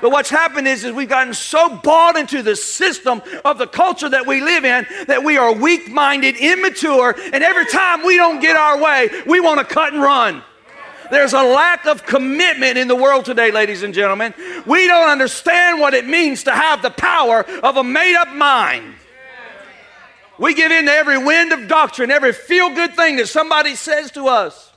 But 0.00 0.10
what's 0.10 0.30
happened 0.30 0.66
is, 0.66 0.84
is 0.84 0.92
we've 0.92 1.08
gotten 1.08 1.34
so 1.34 1.76
bought 1.76 2.16
into 2.16 2.42
the 2.42 2.56
system 2.56 3.20
of 3.44 3.58
the 3.58 3.66
culture 3.66 4.08
that 4.08 4.26
we 4.26 4.40
live 4.40 4.64
in 4.64 4.86
that 5.08 5.22
we 5.22 5.36
are 5.36 5.52
weak 5.52 5.90
minded, 5.90 6.36
immature, 6.36 7.14
and 7.32 7.44
every 7.44 7.66
time 7.66 8.04
we 8.04 8.16
don't 8.16 8.40
get 8.40 8.56
our 8.56 8.82
way, 8.82 9.10
we 9.26 9.40
want 9.40 9.58
to 9.60 9.74
cut 9.74 9.92
and 9.92 10.02
run. 10.02 10.42
There's 11.10 11.32
a 11.32 11.42
lack 11.42 11.86
of 11.86 12.06
commitment 12.06 12.78
in 12.78 12.88
the 12.88 12.94
world 12.94 13.24
today, 13.24 13.50
ladies 13.50 13.82
and 13.82 13.92
gentlemen. 13.92 14.32
We 14.64 14.86
don't 14.86 15.08
understand 15.08 15.80
what 15.80 15.92
it 15.92 16.06
means 16.06 16.44
to 16.44 16.52
have 16.52 16.82
the 16.82 16.90
power 16.90 17.44
of 17.62 17.76
a 17.76 17.84
made 17.84 18.16
up 18.16 18.32
mind. 18.32 18.94
We 20.38 20.54
give 20.54 20.72
in 20.72 20.86
to 20.86 20.92
every 20.92 21.18
wind 21.18 21.52
of 21.52 21.68
doctrine, 21.68 22.10
every 22.10 22.32
feel 22.32 22.70
good 22.70 22.94
thing 22.94 23.16
that 23.16 23.26
somebody 23.26 23.74
says 23.74 24.12
to 24.12 24.28
us. 24.28 24.69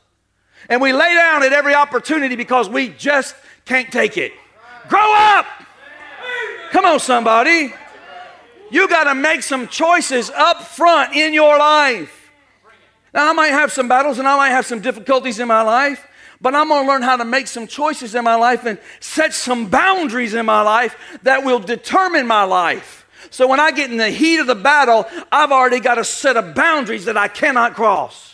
And 0.70 0.82
we 0.82 0.94
lay 0.94 1.14
down 1.14 1.44
at 1.44 1.54
every 1.54 1.74
opportunity 1.76 2.36
because 2.36 2.70
we 2.70 2.90
just 2.90 3.36
can't 3.66 3.92
take 3.92 4.18
it. 4.18 4.34
Grow 4.88 5.14
up! 5.16 5.46
Come 6.72 6.86
on, 6.86 7.00
somebody. 7.00 7.74
You 8.72 8.88
got 8.88 9.04
to 9.04 9.16
make 9.16 9.44
some 9.44 9.68
choices 9.68 10.30
up 10.32 10.64
front 10.64 11.16
in 11.16 11.34
your 11.34 11.58
life. 11.58 12.32
Now, 13.14 13.30
I 13.30 13.34
might 13.34 13.50
have 13.50 13.72
some 13.72 13.88
battles 13.88 14.18
and 14.18 14.28
I 14.28 14.36
might 14.36 14.50
have 14.50 14.66
some 14.66 14.80
difficulties 14.80 15.40
in 15.40 15.48
my 15.48 15.62
life, 15.62 16.08
but 16.42 16.56
I'm 16.56 16.70
going 16.70 16.84
to 16.84 16.88
learn 16.92 17.04
how 17.04 17.16
to 17.18 17.26
make 17.26 17.46
some 17.46 17.68
choices 17.68 18.16
in 18.16 18.24
my 18.24 18.36
life 18.36 18.66
and 18.66 18.80
set 19.00 19.34
some 19.34 19.70
boundaries 19.70 20.34
in 20.34 20.48
my 20.48 20.62
life 20.62 21.20
that 21.22 21.44
will 21.44 21.60
determine 21.60 22.26
my 22.26 22.44
life. 22.44 23.06
So 23.30 23.48
when 23.48 23.60
I 23.60 23.72
get 23.72 23.92
in 23.92 23.98
the 23.98 24.10
heat 24.10 24.40
of 24.40 24.48
the 24.48 24.56
battle, 24.56 25.06
I've 25.32 25.52
already 25.52 25.80
got 25.80 26.00
a 26.00 26.04
set 26.04 26.36
of 26.36 26.56
boundaries 26.56 27.06
that 27.06 27.18
I 27.18 27.28
cannot 27.28 27.76
cross. 27.76 28.33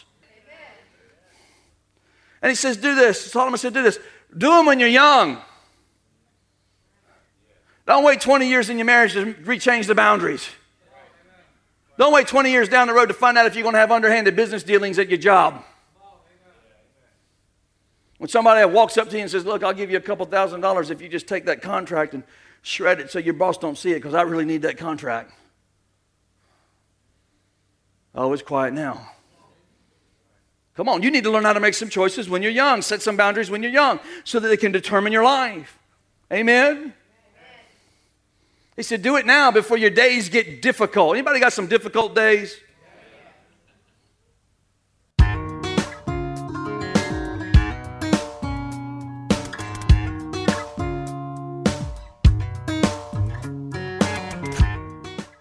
And 2.41 2.49
he 2.49 2.55
says, 2.55 2.77
Do 2.77 2.95
this. 2.95 3.31
Solomon 3.31 3.57
said, 3.57 3.73
Do 3.73 3.83
this. 3.83 3.99
Do 4.37 4.49
them 4.49 4.65
when 4.65 4.79
you're 4.79 4.89
young. 4.89 5.41
Don't 7.85 8.03
wait 8.03 8.21
20 8.21 8.47
years 8.47 8.69
in 8.69 8.77
your 8.77 8.85
marriage 8.85 9.13
to 9.13 9.33
rechange 9.33 9.87
the 9.87 9.95
boundaries. 9.95 10.47
Don't 11.97 12.13
wait 12.13 12.27
20 12.27 12.51
years 12.51 12.69
down 12.69 12.87
the 12.87 12.93
road 12.93 13.07
to 13.07 13.13
find 13.13 13.37
out 13.37 13.45
if 13.45 13.55
you're 13.55 13.63
going 13.63 13.73
to 13.73 13.79
have 13.79 13.91
underhanded 13.91 14.35
business 14.35 14.63
dealings 14.63 14.99
at 14.99 15.09
your 15.09 15.17
job. 15.17 15.63
When 18.19 18.29
somebody 18.29 18.63
walks 18.71 18.97
up 18.97 19.09
to 19.09 19.15
you 19.15 19.23
and 19.23 19.31
says, 19.31 19.45
Look, 19.45 19.63
I'll 19.63 19.73
give 19.73 19.89
you 19.89 19.97
a 19.97 20.01
couple 20.01 20.25
thousand 20.25 20.61
dollars 20.61 20.91
if 20.91 21.01
you 21.01 21.09
just 21.09 21.27
take 21.27 21.45
that 21.45 21.61
contract 21.61 22.13
and 22.13 22.23
shred 22.61 22.99
it 22.99 23.09
so 23.09 23.19
your 23.19 23.33
boss 23.33 23.57
don't 23.57 23.77
see 23.77 23.91
it 23.91 23.95
because 23.95 24.13
I 24.13 24.21
really 24.21 24.45
need 24.45 24.61
that 24.63 24.77
contract. 24.77 25.33
Oh, 28.13 28.31
it's 28.33 28.41
quiet 28.41 28.73
now. 28.73 29.09
Come 30.79 30.87
on, 30.87 31.03
you 31.03 31.11
need 31.11 31.25
to 31.25 31.29
learn 31.29 31.43
how 31.43 31.51
to 31.51 31.59
make 31.59 31.73
some 31.73 31.89
choices 31.89 32.29
when 32.29 32.41
you're 32.41 32.53
young. 32.53 32.81
Set 32.81 33.01
some 33.01 33.17
boundaries 33.17 33.51
when 33.51 33.61
you're 33.61 33.69
young 33.69 33.99
so 34.23 34.39
that 34.39 34.47
they 34.47 34.55
can 34.55 34.71
determine 34.71 35.11
your 35.11 35.25
life. 35.25 35.77
Amen? 36.31 36.93
He 38.77 38.83
said, 38.83 39.01
do 39.01 39.17
it 39.17 39.25
now 39.25 39.51
before 39.51 39.75
your 39.75 39.89
days 39.89 40.29
get 40.29 40.61
difficult. 40.61 41.15
Anybody 41.15 41.41
got 41.41 41.51
some 41.51 41.67
difficult 41.67 42.15
days? 42.15 42.57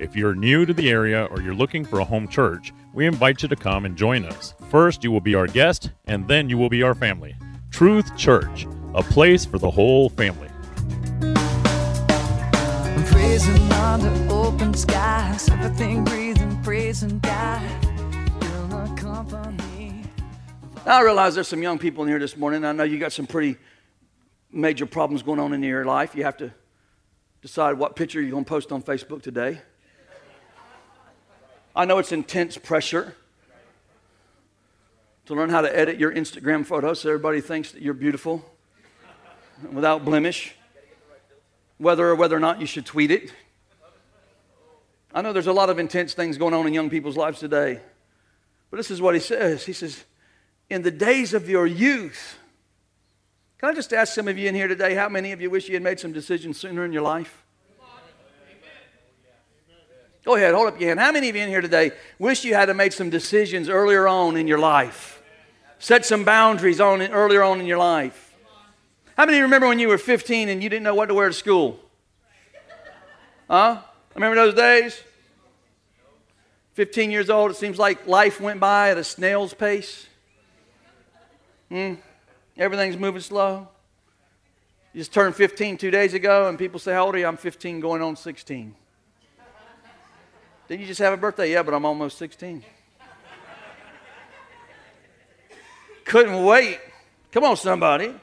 If 0.00 0.14
you're 0.14 0.34
new 0.34 0.64
to 0.64 0.72
the 0.72 0.90
area 0.90 1.24
or 1.24 1.40
you're 1.40 1.54
looking 1.54 1.84
for 1.84 1.98
a 1.98 2.04
home 2.04 2.28
church, 2.28 2.72
we 2.94 3.06
invite 3.06 3.42
you 3.42 3.48
to 3.48 3.56
come 3.56 3.84
and 3.84 3.96
join 3.96 4.24
us. 4.24 4.54
First, 4.70 5.02
you 5.02 5.10
will 5.10 5.20
be 5.20 5.34
our 5.34 5.48
guest, 5.48 5.90
and 6.06 6.28
then 6.28 6.48
you 6.48 6.56
will 6.56 6.68
be 6.68 6.84
our 6.84 6.94
family. 6.94 7.34
Truth 7.72 8.16
Church, 8.16 8.66
a 8.94 9.02
place 9.02 9.44
for 9.44 9.58
the 9.58 9.70
whole 9.70 10.08
family. 10.08 10.48
Praising 13.06 13.72
under 13.72 14.32
open 14.32 14.72
skies, 14.72 15.48
everything 15.50 16.04
breathing, 16.04 16.62
praising 16.62 17.18
God. 17.18 17.68
Now 20.86 20.98
I 20.98 21.02
realize 21.02 21.34
there's 21.34 21.48
some 21.48 21.62
young 21.62 21.78
people 21.78 22.04
in 22.04 22.08
here 22.08 22.18
this 22.18 22.36
morning. 22.36 22.64
I 22.64 22.72
know 22.72 22.84
you 22.84 22.98
got 22.98 23.12
some 23.12 23.26
pretty 23.26 23.56
major 24.50 24.86
problems 24.86 25.22
going 25.22 25.40
on 25.40 25.52
in 25.52 25.62
your 25.62 25.84
life. 25.84 26.14
You 26.14 26.24
have 26.24 26.36
to 26.38 26.54
decide 27.42 27.76
what 27.76 27.94
picture 27.94 28.22
you're 28.22 28.30
going 28.30 28.44
to 28.44 28.48
post 28.48 28.72
on 28.72 28.82
Facebook 28.82 29.20
today. 29.20 29.60
I 31.78 31.84
know 31.84 31.98
it's 31.98 32.10
intense 32.10 32.58
pressure 32.58 33.14
to 35.26 35.34
learn 35.34 35.48
how 35.48 35.60
to 35.60 35.78
edit 35.78 35.96
your 35.96 36.12
Instagram 36.12 36.66
photos 36.66 37.02
so 37.02 37.08
everybody 37.08 37.40
thinks 37.40 37.70
that 37.70 37.82
you're 37.82 37.94
beautiful 37.94 38.44
without 39.72 40.04
blemish, 40.04 40.56
whether 41.76 42.08
or 42.08 42.16
whether 42.16 42.36
or 42.36 42.40
not 42.40 42.60
you 42.60 42.66
should 42.66 42.84
tweet 42.84 43.12
it. 43.12 43.32
I 45.14 45.22
know 45.22 45.32
there's 45.32 45.46
a 45.46 45.52
lot 45.52 45.70
of 45.70 45.78
intense 45.78 46.14
things 46.14 46.36
going 46.36 46.52
on 46.52 46.66
in 46.66 46.74
young 46.74 46.90
people's 46.90 47.16
lives 47.16 47.38
today. 47.38 47.80
But 48.72 48.78
this 48.78 48.90
is 48.90 49.00
what 49.00 49.14
he 49.14 49.20
says. 49.20 49.64
He 49.64 49.72
says, 49.72 50.02
In 50.68 50.82
the 50.82 50.90
days 50.90 51.32
of 51.32 51.48
your 51.48 51.64
youth, 51.64 52.38
can 53.58 53.68
I 53.68 53.72
just 53.72 53.92
ask 53.92 54.12
some 54.12 54.26
of 54.26 54.36
you 54.36 54.48
in 54.48 54.56
here 54.56 54.66
today, 54.66 54.96
how 54.96 55.08
many 55.08 55.30
of 55.30 55.40
you 55.40 55.48
wish 55.48 55.68
you 55.68 55.74
had 55.74 55.84
made 55.84 56.00
some 56.00 56.12
decisions 56.12 56.58
sooner 56.58 56.84
in 56.84 56.92
your 56.92 57.02
life? 57.02 57.44
Go 60.24 60.34
ahead, 60.34 60.54
hold 60.54 60.68
up 60.68 60.80
your 60.80 60.88
hand. 60.88 61.00
How 61.00 61.12
many 61.12 61.28
of 61.28 61.36
you 61.36 61.42
in 61.42 61.48
here 61.48 61.60
today 61.60 61.92
wish 62.18 62.44
you 62.44 62.54
had 62.54 62.66
to 62.66 62.74
make 62.74 62.92
some 62.92 63.10
decisions 63.10 63.68
earlier 63.68 64.06
on 64.06 64.36
in 64.36 64.46
your 64.46 64.58
life? 64.58 65.22
Set 65.78 66.04
some 66.04 66.24
boundaries 66.24 66.80
on 66.80 67.00
earlier 67.02 67.42
on 67.42 67.60
in 67.60 67.66
your 67.66 67.78
life. 67.78 68.34
How 69.16 69.26
many 69.26 69.40
remember 69.40 69.68
when 69.68 69.78
you 69.78 69.88
were 69.88 69.98
15 69.98 70.48
and 70.48 70.62
you 70.62 70.68
didn't 70.68 70.84
know 70.84 70.94
what 70.94 71.06
to 71.06 71.14
wear 71.14 71.28
to 71.28 71.34
school? 71.34 71.80
Huh? 73.48 73.80
Remember 74.14 74.36
those 74.36 74.54
days? 74.54 75.02
15 76.74 77.10
years 77.10 77.28
old, 77.30 77.50
it 77.50 77.56
seems 77.56 77.78
like 77.78 78.06
life 78.06 78.40
went 78.40 78.60
by 78.60 78.90
at 78.90 78.98
a 78.98 79.04
snail's 79.04 79.54
pace. 79.54 80.06
Hmm? 81.68 81.94
Everything's 82.56 82.96
moving 82.96 83.20
slow. 83.20 83.68
You 84.92 85.00
just 85.00 85.12
turned 85.12 85.34
15 85.34 85.76
two 85.76 85.90
days 85.90 86.14
ago, 86.14 86.48
and 86.48 86.58
people 86.58 86.78
say, 86.78 86.92
How 86.92 87.06
old 87.06 87.14
are 87.14 87.18
you? 87.18 87.26
I'm 87.26 87.36
15 87.36 87.80
going 87.80 88.02
on 88.02 88.16
16. 88.16 88.74
Did 90.68 90.80
you 90.80 90.86
just 90.86 91.00
have 91.00 91.14
a 91.14 91.16
birthday? 91.16 91.50
Yeah, 91.52 91.62
but 91.62 91.72
I'm 91.72 91.86
almost 91.86 92.18
16. 92.18 92.62
Couldn't 96.04 96.44
wait. 96.44 96.78
Come 97.32 97.44
on, 97.44 97.56
somebody. 97.56 98.14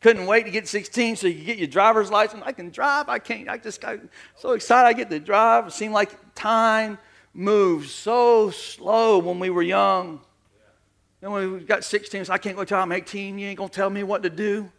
Couldn't 0.00 0.26
wait 0.26 0.44
to 0.46 0.50
get 0.50 0.66
16 0.66 1.16
so 1.16 1.26
you 1.26 1.36
could 1.36 1.46
get 1.46 1.58
your 1.58 1.68
driver's 1.68 2.10
license. 2.10 2.42
I 2.44 2.52
can 2.52 2.70
drive. 2.70 3.10
I 3.10 3.18
can't. 3.18 3.48
I 3.48 3.58
just 3.58 3.80
got 3.80 3.98
so 4.36 4.52
excited 4.52 4.88
I 4.88 4.94
get 4.94 5.10
to 5.10 5.20
drive. 5.20 5.68
It 5.68 5.72
seemed 5.72 5.94
like 5.94 6.10
time 6.34 6.98
moved 7.34 7.90
so 7.90 8.50
slow 8.50 9.18
when 9.18 9.38
we 9.38 9.50
were 9.50 9.62
young. 9.62 10.20
Then 11.20 11.30
when 11.30 11.52
we 11.52 11.60
got 11.60 11.84
16, 11.84 12.24
so 12.24 12.32
I 12.32 12.38
can't 12.38 12.56
go 12.56 12.64
till 12.64 12.78
I'm 12.78 12.90
18. 12.90 13.38
You 13.38 13.48
ain't 13.48 13.58
going 13.58 13.70
to 13.70 13.74
tell 13.74 13.90
me 13.90 14.02
what 14.02 14.22
to 14.22 14.30
do. 14.30 14.72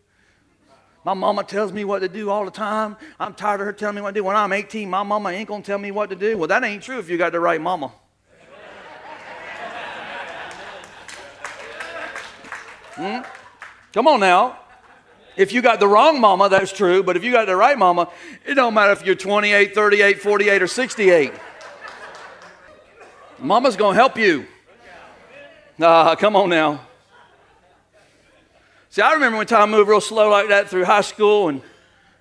My 1.05 1.13
mama 1.13 1.43
tells 1.43 1.73
me 1.73 1.83
what 1.83 1.99
to 1.99 2.07
do 2.07 2.29
all 2.29 2.45
the 2.45 2.51
time. 2.51 2.95
I'm 3.19 3.33
tired 3.33 3.59
of 3.59 3.65
her 3.65 3.73
telling 3.73 3.95
me 3.95 4.01
what 4.01 4.11
to 4.11 4.19
do. 4.19 4.23
When 4.23 4.35
I'm 4.35 4.53
18, 4.53 4.89
my 4.89 5.03
mama 5.03 5.29
ain't 5.29 5.49
going 5.49 5.61
to 5.61 5.65
tell 5.65 5.77
me 5.77 5.91
what 5.91 6.09
to 6.11 6.15
do. 6.15 6.37
Well, 6.37 6.47
that 6.47 6.63
ain't 6.63 6.81
true 6.81 6.99
if 6.99 7.09
you 7.09 7.17
got 7.17 7.33
the 7.33 7.39
right 7.39 7.59
mama. 7.59 7.91
Hmm? 12.95 13.19
Come 13.91 14.07
on 14.07 14.19
now. 14.19 14.59
If 15.35 15.51
you 15.51 15.61
got 15.61 15.79
the 15.79 15.87
wrong 15.87 16.21
mama, 16.21 16.47
that's 16.47 16.71
true, 16.71 17.01
but 17.01 17.17
if 17.17 17.23
you 17.23 17.31
got 17.31 17.47
the 17.47 17.55
right 17.55 17.77
mama, 17.77 18.09
it 18.45 18.53
don't 18.53 18.73
matter 18.73 18.91
if 18.91 19.03
you're 19.03 19.15
28, 19.15 19.73
38, 19.73 20.21
48, 20.21 20.61
or 20.61 20.67
68. 20.67 21.33
Mama's 23.39 23.75
going 23.75 23.93
to 23.93 23.99
help 23.99 24.17
you. 24.17 24.45
Ah, 25.81 26.15
come 26.15 26.35
on 26.35 26.49
now. 26.49 26.85
See, 28.93 29.01
I 29.01 29.13
remember 29.13 29.39
when 29.39 29.47
time 29.47 29.71
moved 29.71 29.89
real 29.89 29.99
slow 29.99 30.29
like 30.29 30.49
that 30.49 30.69
through 30.69 30.85
high 30.85 31.01
school, 31.01 31.49
and, 31.49 31.63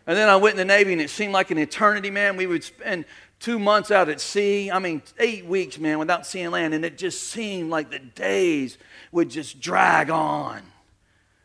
and 0.07 0.17
then 0.17 0.31
I 0.31 0.37
went 0.37 0.55
in 0.55 0.57
the 0.57 0.75
Navy, 0.75 0.93
and 0.93 1.03
it 1.03 1.11
seemed 1.11 1.35
like 1.35 1.51
an 1.51 1.59
eternity, 1.59 2.09
man. 2.09 2.39
We 2.39 2.47
would 2.47 2.65
spend 2.65 3.05
two 3.41 3.59
months 3.59 3.91
out 3.91 4.09
at 4.09 4.23
sea. 4.23 4.71
I 4.71 4.79
mean, 4.79 5.03
eight 5.19 5.45
weeks, 5.45 5.79
man, 5.79 5.99
without 5.99 6.27
seeing 6.27 6.51
land, 6.51 6.73
and 6.73 6.83
it 6.83 6.97
just 6.97 7.25
seemed 7.25 7.69
like 7.69 7.91
the 7.91 7.99
days 7.99 8.79
would 9.11 9.29
just 9.29 9.61
drag 9.61 10.09
on. 10.09 10.63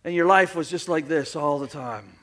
And 0.05 0.15
your 0.15 0.27
life 0.27 0.55
was 0.55 0.69
just 0.69 0.87
like 0.87 1.09
this 1.09 1.35
all 1.35 1.59
the 1.59 1.67
time. 1.67 2.15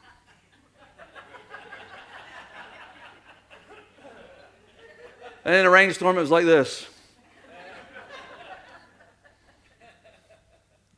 And 5.44 5.54
in 5.54 5.66
a 5.66 5.70
rainstorm, 5.70 6.16
it 6.16 6.22
was 6.22 6.30
like 6.30 6.46
this. 6.46 6.86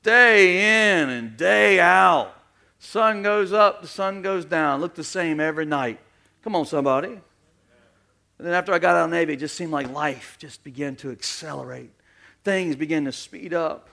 Day 0.07 1.01
in 1.01 1.09
and 1.09 1.37
day 1.37 1.81
out. 1.81 2.33
Sun 2.79 3.25
goes 3.25 3.53
up, 3.53 3.83
the 3.83 3.89
sun 3.89 4.23
goes 4.23 4.45
down. 4.45 4.81
Look 4.81 4.95
the 4.95 5.03
same 5.03 5.41
every 5.41 5.65
night. 5.65 5.99
Come 6.43 6.55
on, 6.55 6.65
somebody. 6.65 7.09
And 7.09 8.47
then 8.47 8.53
after 8.53 8.73
I 8.73 8.79
got 8.79 8.95
out 8.95 9.07
of 9.07 9.11
the 9.11 9.17
Navy, 9.17 9.33
it 9.33 9.41
just 9.41 9.57
seemed 9.57 9.73
like 9.73 9.91
life 9.91 10.37
just 10.39 10.63
began 10.63 10.95
to 10.97 11.11
accelerate. 11.11 11.91
Things 12.45 12.77
began 12.77 13.05
to 13.07 13.11
speed 13.11 13.53
up. 13.53 13.89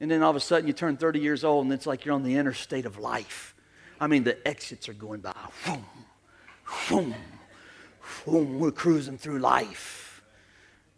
And 0.00 0.10
then 0.10 0.24
all 0.24 0.30
of 0.30 0.34
a 0.34 0.40
sudden 0.40 0.66
you 0.66 0.72
turn 0.72 0.96
30 0.96 1.20
years 1.20 1.44
old 1.44 1.66
and 1.66 1.72
it's 1.72 1.86
like 1.86 2.04
you're 2.04 2.16
on 2.16 2.24
the 2.24 2.34
interstate 2.34 2.84
of 2.84 2.98
life. 2.98 3.54
I 4.00 4.08
mean, 4.08 4.24
the 4.24 4.36
exits 4.46 4.88
are 4.88 4.92
going 4.92 5.20
by. 5.20 5.36
Boom, 5.64 5.84
boom, 6.88 7.14
boom. 8.24 8.58
We're 8.58 8.72
cruising 8.72 9.18
through 9.18 9.38
life. 9.38 10.20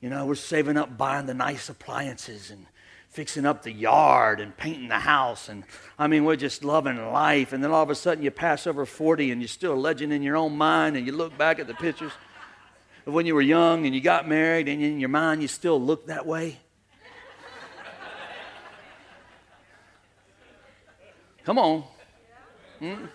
You 0.00 0.09
know, 0.09 0.25
we're 0.25 0.35
saving 0.35 0.79
up 0.79 0.97
buying 0.97 1.27
the 1.27 1.35
nice 1.35 1.69
appliances 1.69 2.50
and 2.50 2.65
fixing 3.11 3.47
up 3.47 3.62
the 3.62 3.73
yard 3.73 4.41
and 4.41 4.57
painting 4.57 4.88
the 4.88 4.99
house. 4.99 5.49
And 5.49 5.65
I 5.99 6.07
mean, 6.07 6.25
we're 6.25 6.37
just 6.37 6.62
loving 6.62 7.11
life. 7.11 7.53
And 7.53 7.62
then 7.65 7.71
all 7.71 7.83
of 7.83 7.91
a 7.91 7.95
sudden 7.95 8.23
you 8.23 8.31
pass 8.31 8.67
over 8.67 8.87
40 8.87 9.31
and 9.31 9.41
you're 9.41 9.49
still 9.49 9.75
a 9.75 9.77
legend 9.77 10.12
in 10.12 10.23
your 10.23 10.37
own 10.37 10.57
mind 10.57 10.97
and 10.97 11.07
you 11.07 11.12
look 11.12 11.37
back 11.37 11.59
at 11.59 11.67
the 11.67 11.75
pictures 11.75 12.12
of 13.07 13.15
when 13.15 13.27
you 13.27 13.35
were 13.35 13.43
young 13.43 13.87
and 13.87 13.95
you 13.95 14.00
got 14.00 14.29
married 14.29 14.69
and 14.69 14.83
in 14.83 15.00
your 15.00 15.09
mind 15.09 15.43
you 15.43 15.49
still 15.49 15.81
look 15.81 16.07
that 16.07 16.27
way. 16.27 16.59
Come 21.45 21.59
on. 21.59 21.85
Hmm? 22.79 23.07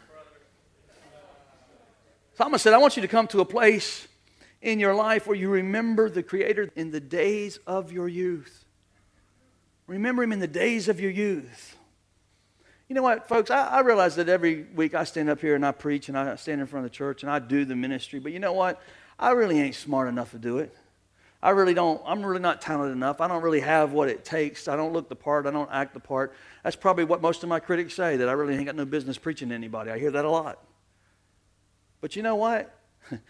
Thomas 2.36 2.64
said, 2.64 2.74
I 2.74 2.80
want 2.80 2.96
you 2.96 3.04
to 3.04 3.08
come 3.08 3.28
to 3.28 3.42
a 3.42 3.46
place 3.46 4.08
in 4.60 4.80
your 4.80 4.96
life 4.96 5.28
where 5.28 5.38
you 5.38 5.50
remember 5.50 6.10
the 6.10 6.24
Creator 6.24 6.72
in 6.76 6.90
the 6.90 7.00
days 7.00 7.60
of 7.68 7.92
your 7.92 8.08
youth. 8.08 8.63
Remember 9.88 10.24
Him 10.24 10.32
in 10.32 10.40
the 10.40 10.48
days 10.48 10.88
of 10.88 11.00
your 11.00 11.12
youth. 11.12 11.78
You 12.88 12.96
know 12.96 13.04
what, 13.04 13.28
folks? 13.28 13.50
I, 13.50 13.68
I, 13.68 13.80
realize 13.80 14.18
that 14.18 14.30
every 14.30 14.64
week 14.76 14.94
I 14.94 15.04
stand 15.04 15.30
up 15.30 15.40
here 15.40 15.56
and 15.56 15.66
I 15.66 15.72
preach 15.72 16.10
and 16.10 16.18
I 16.18 16.36
stand 16.36 16.62
in 16.62 16.68
front 16.68 16.86
of 16.86 16.92
the 16.92 16.96
church 16.96 17.24
and 17.24 17.32
I 17.32 17.40
do 17.40 17.66
the 17.66 17.76
ministry, 17.76 18.20
but 18.20 18.32
you 18.32 18.40
know 18.40 18.54
what? 18.54 18.82
I 19.18 19.32
really 19.32 19.60
ain't 19.60 19.76
smart 19.76 20.10
enough 20.10 20.32
to 20.32 20.38
do 20.38 20.60
it. 20.60 20.76
I 21.42 21.50
really 21.50 21.74
don't, 21.74 22.02
I'm 22.06 22.26
really 22.26 22.40
not 22.40 22.62
talented 22.62 22.96
enough. 22.96 23.20
I 23.20 23.28
don't 23.28 23.42
really 23.42 23.60
have 23.60 23.92
what 23.92 24.10
it 24.10 24.24
takes. 24.24 24.68
I 24.68 24.76
don't 24.76 24.94
look 24.94 25.10
the 25.10 25.16
part. 25.16 25.46
I 25.46 25.52
don't 25.52 25.70
act 25.72 25.94
the 25.94 26.00
part. 26.00 26.34
That's 26.64 26.76
probably 26.76 27.04
what 27.04 27.22
most 27.22 27.44
of 27.44 27.50
my 27.50 27.60
critics 27.60 27.94
say, 27.94 28.18
that 28.18 28.30
I 28.30 28.32
really 28.32 28.56
ain't 28.56 28.66
got 28.66 28.76
no 28.76 28.86
business 28.86 29.18
preaching 29.18 29.50
to 29.50 29.56
anybody. 29.56 29.92
I 29.92 30.00
hear 30.00 30.12
that 30.12 30.24
a 30.24 30.30
lot. 30.30 30.60
But 32.00 32.16
you 32.16 32.24
know 32.24 32.36
what? 32.36 32.78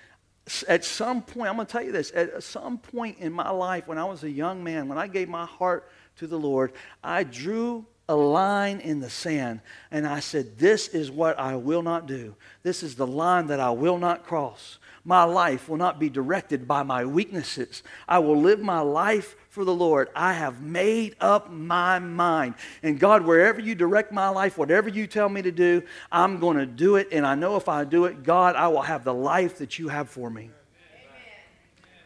At 0.68 0.84
some 0.84 1.22
point, 1.22 1.50
I'm 1.50 1.56
going 1.56 1.66
to 1.66 1.72
tell 1.72 1.82
you 1.82 1.92
this. 1.92 2.12
At 2.12 2.44
some 2.44 2.78
point 2.78 3.18
in 3.20 3.32
my 3.32 3.50
life, 3.50 3.88
when 3.88 3.98
I 3.98 4.06
was 4.06 4.24
a 4.24 4.30
young 4.30 4.64
man, 4.64 4.90
when 4.90 4.98
I 4.98 5.08
gave 5.08 5.30
my 5.30 5.46
heart 5.46 5.90
to 6.18 6.28
the 6.28 6.40
Lord, 6.40 6.74
I 7.04 7.24
drew 7.24 7.86
a 8.10 8.16
line 8.16 8.80
in 8.80 9.00
the 9.00 9.10
sand 9.10 9.62
and 9.90 10.06
I 10.06 10.20
said, 10.20 10.58
This 10.58 10.90
is 10.90 11.10
what 11.10 11.40
I 11.40 11.56
will 11.56 11.82
not 11.82 12.06
do. 12.06 12.36
This 12.62 12.84
is 12.84 12.96
the 12.96 13.08
line 13.08 13.48
that 13.48 13.60
I 13.60 13.72
will 13.72 13.98
not 13.98 14.24
cross. 14.24 14.78
My 15.06 15.24
life 15.24 15.68
will 15.68 15.78
not 15.78 16.00
be 16.00 16.10
directed 16.10 16.66
by 16.66 16.84
my 16.84 17.04
weaknesses. 17.04 17.84
I 18.08 18.20
will 18.20 18.40
live 18.40 18.62
my 18.62 18.80
life 18.80 19.36
for 19.50 19.66
the 19.66 19.74
Lord. 19.74 20.10
I 20.16 20.34
have 20.34 20.62
made 20.62 21.16
up 21.20 21.52
my 21.52 22.00
mind. 22.00 22.56
And 22.82 23.00
God, 23.00 23.26
wherever 23.26 23.60
you 23.60 23.76
direct 23.76 24.14
my 24.14 24.30
life, 24.30 24.58
whatever 24.58 24.88
you 24.88 25.06
tell 25.06 25.28
me 25.28 25.42
to 25.42 25.52
do, 25.52 25.84
I'm 26.10 26.40
going 26.40 26.58
to 26.58 26.66
do 26.66 26.96
it. 26.96 27.10
And 27.12 27.26
I 27.28 27.36
know 27.36 27.58
if 27.58 27.68
I 27.68 27.84
do 27.84 28.06
it, 28.06 28.24
God, 28.24 28.56
I 28.56 28.70
will 28.70 28.82
have 28.82 29.04
the 29.04 29.14
life 29.14 29.58
that 29.58 29.78
you 29.78 29.90
have 29.90 30.10
for 30.10 30.30
me. 30.30 30.44
Amen. 30.44 30.52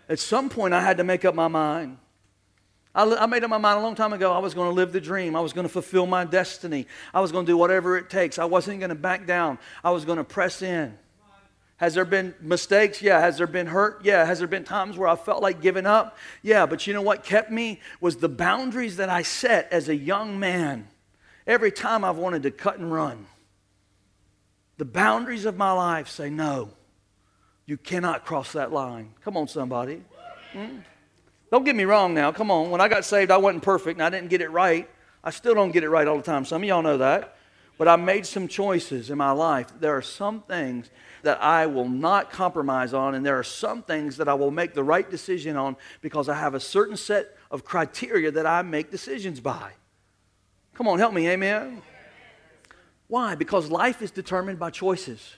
At 0.09 0.19
some 0.19 0.49
point, 0.49 0.73
I 0.73 0.81
had 0.81 0.97
to 0.97 1.03
make 1.03 1.23
up 1.23 1.35
my 1.35 1.47
mind. 1.47 1.97
I, 2.97 3.25
made 3.27 3.43
up 3.43 3.49
my 3.51 3.59
mind 3.59 3.79
a 3.79 3.83
long 3.83 3.93
time 3.93 4.11
ago. 4.11 4.33
I 4.33 4.39
was 4.39 4.55
going 4.55 4.69
to 4.69 4.73
live 4.73 4.91
the 4.91 4.99
dream. 4.99 5.35
I 5.35 5.39
was 5.39 5.53
going 5.53 5.67
to 5.67 5.71
fulfill 5.71 6.07
my 6.07 6.25
destiny. 6.25 6.87
I 7.13 7.21
was 7.21 7.31
going 7.31 7.45
to 7.45 7.51
do 7.51 7.55
whatever 7.55 7.95
it 7.95 8.09
takes. 8.09 8.39
I 8.39 8.45
wasn't 8.45 8.79
going 8.79 8.89
to 8.89 8.95
back 8.95 9.27
down. 9.27 9.59
I 9.83 9.91
was 9.91 10.03
going 10.03 10.17
to 10.17 10.23
press 10.23 10.63
in. 10.63 10.97
Has 11.77 11.93
there 11.93 12.05
been 12.05 12.33
mistakes? 12.41 12.99
Yeah. 13.03 13.19
Has 13.19 13.37
there 13.37 13.45
been 13.45 13.67
hurt? 13.67 14.01
Yeah. 14.03 14.25
Has 14.25 14.39
there 14.39 14.47
been 14.47 14.63
times 14.63 14.97
where 14.97 15.07
I 15.07 15.15
felt 15.15 15.43
like 15.43 15.61
giving 15.61 15.85
up? 15.85 16.17
Yeah. 16.41 16.65
But 16.65 16.87
you 16.87 16.93
know 16.93 17.03
what 17.03 17.23
kept 17.23 17.51
me 17.51 17.81
was 18.01 18.17
the 18.17 18.29
boundaries 18.29 18.97
that 18.97 19.09
I 19.09 19.21
set 19.21 19.71
as 19.71 19.89
a 19.89 19.95
young 19.95 20.39
man. 20.39 20.87
Every 21.45 21.71
time 21.71 22.03
I've 22.03 22.17
wanted 22.17 22.43
to 22.43 22.51
cut 22.51 22.79
and 22.79 22.91
run, 22.91 23.27
the 24.77 24.85
boundaries 24.85 25.45
of 25.45 25.55
my 25.55 25.71
life 25.71 26.09
say, 26.09 26.31
no, 26.31 26.71
you 27.67 27.77
cannot 27.77 28.25
cross 28.25 28.53
that 28.53 28.73
line. 28.73 29.13
Come 29.23 29.37
on, 29.37 29.47
somebody. 29.47 30.01
Hmm? 30.51 30.77
Don't 31.51 31.63
get 31.63 31.75
me 31.75 31.85
wrong 31.85 32.13
now. 32.13 32.31
Come 32.31 32.51
on. 32.51 32.69
When 32.69 32.81
I 32.81 32.87
got 32.87 33.05
saved, 33.05 33.31
I 33.31 33.37
wasn't 33.37 33.63
perfect 33.63 33.99
and 33.99 34.03
I 34.03 34.09
didn't 34.09 34.29
get 34.29 34.41
it 34.41 34.49
right. 34.49 34.89
I 35.23 35.29
still 35.29 35.53
don't 35.53 35.71
get 35.71 35.83
it 35.83 35.89
right 35.89 36.07
all 36.07 36.17
the 36.17 36.23
time. 36.23 36.45
Some 36.45 36.61
of 36.63 36.67
y'all 36.67 36.81
know 36.81 36.97
that. 36.97 37.35
But 37.77 37.87
I 37.87 37.95
made 37.95 38.25
some 38.25 38.47
choices 38.47 39.09
in 39.11 39.17
my 39.17 39.31
life. 39.31 39.67
There 39.79 39.95
are 39.95 40.01
some 40.01 40.41
things 40.41 40.89
that 41.21 41.41
I 41.41 41.67
will 41.67 41.87
not 41.87 42.31
compromise 42.31 42.93
on, 42.93 43.13
and 43.13 43.25
there 43.25 43.37
are 43.37 43.43
some 43.43 43.83
things 43.83 44.17
that 44.17 44.27
I 44.27 44.33
will 44.33 44.49
make 44.49 44.73
the 44.73 44.83
right 44.83 45.07
decision 45.09 45.55
on 45.55 45.75
because 46.01 46.27
I 46.27 46.35
have 46.35 46.55
a 46.55 46.59
certain 46.59 46.97
set 46.97 47.35
of 47.51 47.63
criteria 47.63 48.31
that 48.31 48.47
I 48.47 48.63
make 48.63 48.89
decisions 48.89 49.39
by. 49.39 49.71
Come 50.73 50.87
on, 50.87 50.97
help 50.97 51.13
me, 51.13 51.29
amen? 51.29 51.81
Why? 53.07 53.35
Because 53.35 53.69
life 53.69 54.01
is 54.01 54.11
determined 54.11 54.57
by 54.57 54.71
choices. 54.71 55.35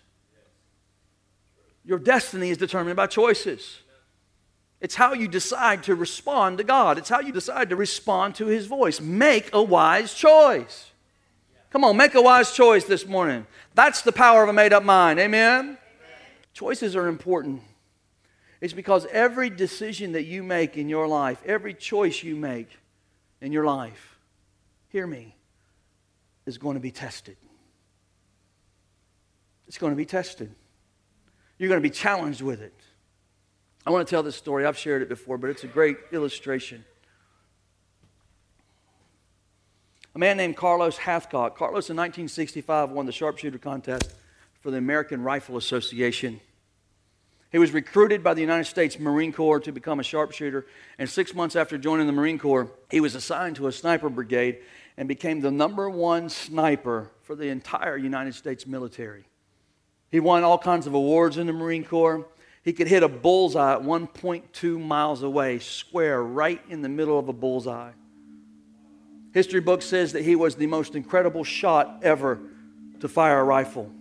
Your 1.84 2.00
destiny 2.00 2.50
is 2.52 2.58
determined 2.58 2.96
by 2.96 3.08
choices. 3.08 3.80
It's 4.82 4.96
how 4.96 5.14
you 5.14 5.28
decide 5.28 5.84
to 5.84 5.96
respond 5.96 6.58
to 6.60 6.64
God. 6.64 6.98
It's 6.98 7.10
how 7.10 7.20
you 7.20 7.34
decide 7.34 7.70
to 7.70 7.76
respond 7.76 8.36
to 8.36 8.48
His 8.48 8.66
voice. 8.66 9.02
Make 9.02 9.50
a 9.54 9.62
wise 9.62 10.14
choice. 10.14 10.92
Come 11.70 11.84
on, 11.84 11.98
make 11.98 12.16
a 12.16 12.22
wise 12.22 12.54
choice 12.54 12.86
this 12.86 13.06
morning. 13.06 13.46
That's 13.76 14.02
the 14.02 14.12
power 14.12 14.42
of 14.44 14.50
a 14.50 14.54
made 14.54 14.74
up 14.74 14.84
mind. 14.84 15.20
Amen? 15.20 15.60
Amen? 15.60 15.78
Choices 16.54 16.96
are 16.96 17.08
important. 17.08 17.62
It's 18.62 18.74
because 18.74 19.06
every 19.08 19.50
decision 19.50 20.14
that 20.14 20.24
you 20.24 20.44
make 20.44 20.78
in 20.78 20.90
your 20.90 21.08
life, 21.08 21.42
every 21.46 21.74
choice 21.74 22.24
you 22.24 22.36
make 22.36 22.70
in 23.42 23.52
your 23.52 23.66
life, 23.66 24.18
hear 24.90 25.06
me, 25.06 25.36
is 26.46 26.58
going 26.58 26.74
to 26.74 26.82
be 26.82 26.92
tested. 26.92 27.38
It's 29.68 29.78
going 29.78 29.92
to 29.92 29.98
be 29.98 30.06
tested. 30.06 30.54
You're 31.58 31.70
going 31.70 31.82
to 31.82 31.88
be 31.88 31.94
challenged 31.94 32.42
with 32.42 32.62
it. 32.62 32.74
I 33.86 33.92
want 33.92 34.08
to 34.08 34.10
tell 34.10 34.24
this 34.24 34.36
story. 34.36 34.66
I've 34.66 34.78
shared 34.78 35.02
it 35.02 35.10
before, 35.10 35.38
but 35.38 35.50
it's 35.50 35.64
a 35.64 35.68
great 35.68 35.98
illustration. 36.12 36.84
A 40.16 40.20
man 40.20 40.38
named 40.38 40.58
Carlos 40.58 40.98
Hathcock. 40.98 41.56
Carlos 41.56 41.90
in 41.90 41.96
1965 41.96 42.90
won 42.92 43.06
the 43.06 43.12
sharpshooter 43.12 43.58
contest 43.58 44.14
for 44.62 44.72
the 44.72 44.78
American 44.78 45.24
Rifle 45.24 45.56
Association. 45.56 46.42
He 47.52 47.58
was 47.58 47.72
recruited 47.72 48.24
by 48.24 48.36
the 48.36 48.42
United 48.42 48.66
States 48.66 49.00
Marine 49.00 49.34
Corps 49.34 49.60
to 49.62 49.72
become 49.72 50.00
a 50.00 50.04
sharpshooter, 50.04 50.68
and 51.00 51.10
six 51.10 51.34
months 51.34 51.56
after 51.56 51.78
joining 51.78 52.06
the 52.06 52.14
Marine 52.14 52.38
Corps, 52.38 52.70
he 52.92 53.00
was 53.00 53.16
assigned 53.16 53.56
to 53.56 53.68
a 53.68 53.72
sniper 53.72 54.10
brigade 54.10 54.60
and 54.98 55.08
became 55.08 55.40
the 55.40 55.50
number 55.50 55.90
one 55.90 56.30
sniper 56.30 57.10
for 57.24 57.36
the 57.36 57.48
entire 57.48 57.98
United 57.98 58.36
States 58.36 58.68
military. 58.68 59.24
He 60.12 60.20
won 60.20 60.44
all 60.44 60.58
kinds 60.58 60.86
of 60.86 60.94
awards 60.94 61.38
in 61.38 61.48
the 61.48 61.54
Marine 61.54 61.84
Corps. 61.84 62.28
He 62.64 62.74
could 62.74 62.88
hit 62.88 63.04
a 63.04 63.08
bullseye 63.08 63.74
at 63.74 63.82
1.2 63.82 64.80
miles 64.80 65.24
away, 65.24 65.60
square, 65.60 66.22
right 66.22 66.62
in 66.70 66.82
the 66.82 66.90
middle 66.90 67.18
of 67.18 67.30
a 67.30 67.34
bullseye. 67.34 67.92
History 69.34 69.62
book 69.62 69.82
says 69.82 70.14
that 70.14 70.24
he 70.24 70.36
was 70.36 70.56
the 70.56 70.68
most 70.68 70.96
incredible 70.96 71.44
shot 71.44 72.00
ever 72.02 72.40
to 73.00 73.08
fire 73.08 73.40
a 73.40 73.44
rifle. 73.44 73.92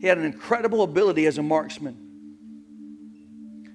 He 0.00 0.06
had 0.06 0.18
an 0.18 0.24
incredible 0.24 0.82
ability 0.82 1.26
as 1.26 1.38
a 1.38 1.42
marksman. 1.42 1.96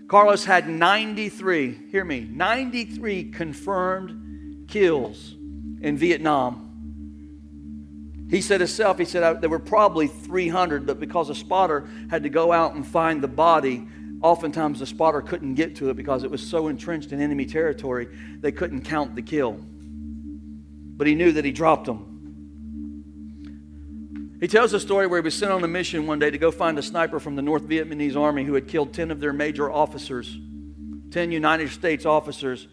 Carlos 0.07 0.45
had 0.45 0.67
93, 0.67 1.89
hear 1.89 2.03
me, 2.03 2.21
93 2.21 3.31
confirmed 3.31 4.67
kills 4.67 5.35
in 5.81 5.97
Vietnam. 5.97 6.72
He 8.33 8.41
said 8.41 8.61
himself, 8.61 8.97
he 8.97 9.05
said, 9.05 9.41
there 9.41 9.49
were 9.49 9.59
probably 9.59 10.07
300, 10.07 10.87
but 10.87 10.99
because 10.99 11.29
a 11.29 11.35
spotter 11.35 11.87
had 12.09 12.23
to 12.23 12.29
go 12.29 12.51
out 12.51 12.73
and 12.73 12.83
find 12.85 13.21
the 13.21 13.27
body, 13.27 13.87
oftentimes 14.23 14.79
the 14.79 14.87
spotter 14.87 15.21
couldn't 15.21 15.53
get 15.53 15.75
to 15.75 15.91
it 15.91 15.95
because 15.95 16.23
it 16.23 16.31
was 16.31 16.41
so 16.41 16.67
entrenched 16.67 17.11
in 17.11 17.21
enemy 17.21 17.45
territory, 17.45 18.07
they 18.39 18.51
couldn't 18.51 18.85
count 18.85 19.13
the 19.13 19.21
kill. 19.21 19.59
But 19.61 21.05
he 21.05 21.13
knew 21.13 21.31
that 21.33 21.45
he 21.45 21.51
dropped 21.51 21.85
them. 21.85 22.09
He 24.39 24.47
tells 24.47 24.73
a 24.73 24.79
story 24.79 25.05
where 25.05 25.21
he 25.21 25.23
was 25.23 25.35
sent 25.35 25.51
on 25.51 25.63
a 25.63 25.67
mission 25.67 26.07
one 26.07 26.17
day 26.17 26.31
to 26.31 26.39
go 26.39 26.49
find 26.49 26.79
a 26.79 26.81
sniper 26.81 27.19
from 27.19 27.35
the 27.35 27.43
North 27.43 27.67
Vietnamese 27.69 28.19
army 28.19 28.45
who 28.45 28.55
had 28.55 28.67
killed 28.67 28.95
10 28.95 29.11
of 29.11 29.19
their 29.19 29.31
major 29.31 29.69
officers, 29.69 30.35
10 31.11 31.31
United 31.31 31.69
States 31.69 32.03
officers. 32.03 32.67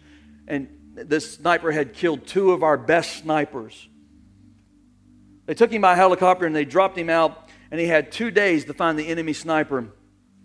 And 0.47 0.69
this 0.95 1.35
sniper 1.35 1.71
had 1.71 1.93
killed 1.93 2.25
two 2.25 2.51
of 2.51 2.63
our 2.63 2.79
best 2.79 3.17
snipers. 3.17 3.89
They 5.45 5.53
took 5.53 5.71
him 5.71 5.81
by 5.81 5.95
helicopter 5.95 6.45
and 6.45 6.55
they 6.55 6.65
dropped 6.65 6.97
him 6.97 7.09
out, 7.09 7.49
and 7.71 7.79
he 7.79 7.87
had 7.87 8.11
two 8.11 8.31
days 8.31 8.65
to 8.65 8.73
find 8.73 8.97
the 8.97 9.07
enemy 9.07 9.33
sniper. 9.33 9.87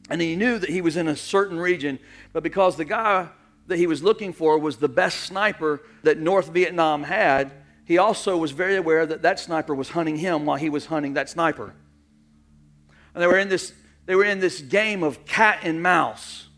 And 0.08 0.20
he 0.20 0.36
knew 0.36 0.58
that 0.58 0.70
he 0.70 0.80
was 0.80 0.96
in 0.96 1.08
a 1.08 1.16
certain 1.16 1.58
region, 1.58 1.98
but 2.32 2.42
because 2.42 2.76
the 2.76 2.84
guy 2.84 3.28
that 3.66 3.76
he 3.76 3.86
was 3.86 4.02
looking 4.02 4.32
for 4.32 4.58
was 4.58 4.76
the 4.76 4.88
best 4.88 5.20
sniper 5.20 5.82
that 6.04 6.18
North 6.18 6.48
Vietnam 6.48 7.02
had, 7.02 7.52
he 7.84 7.98
also 7.98 8.36
was 8.36 8.52
very 8.52 8.76
aware 8.76 9.04
that 9.06 9.22
that 9.22 9.40
sniper 9.40 9.74
was 9.74 9.90
hunting 9.90 10.16
him 10.16 10.44
while 10.46 10.56
he 10.56 10.68
was 10.68 10.86
hunting 10.86 11.14
that 11.14 11.28
sniper. 11.28 11.74
And 13.14 13.22
they 13.22 13.26
were 13.26 13.38
in 13.38 13.48
this, 13.48 13.72
they 14.06 14.14
were 14.14 14.24
in 14.24 14.40
this 14.40 14.60
game 14.60 15.02
of 15.02 15.24
cat 15.24 15.60
and 15.62 15.82
mouse. 15.82 16.48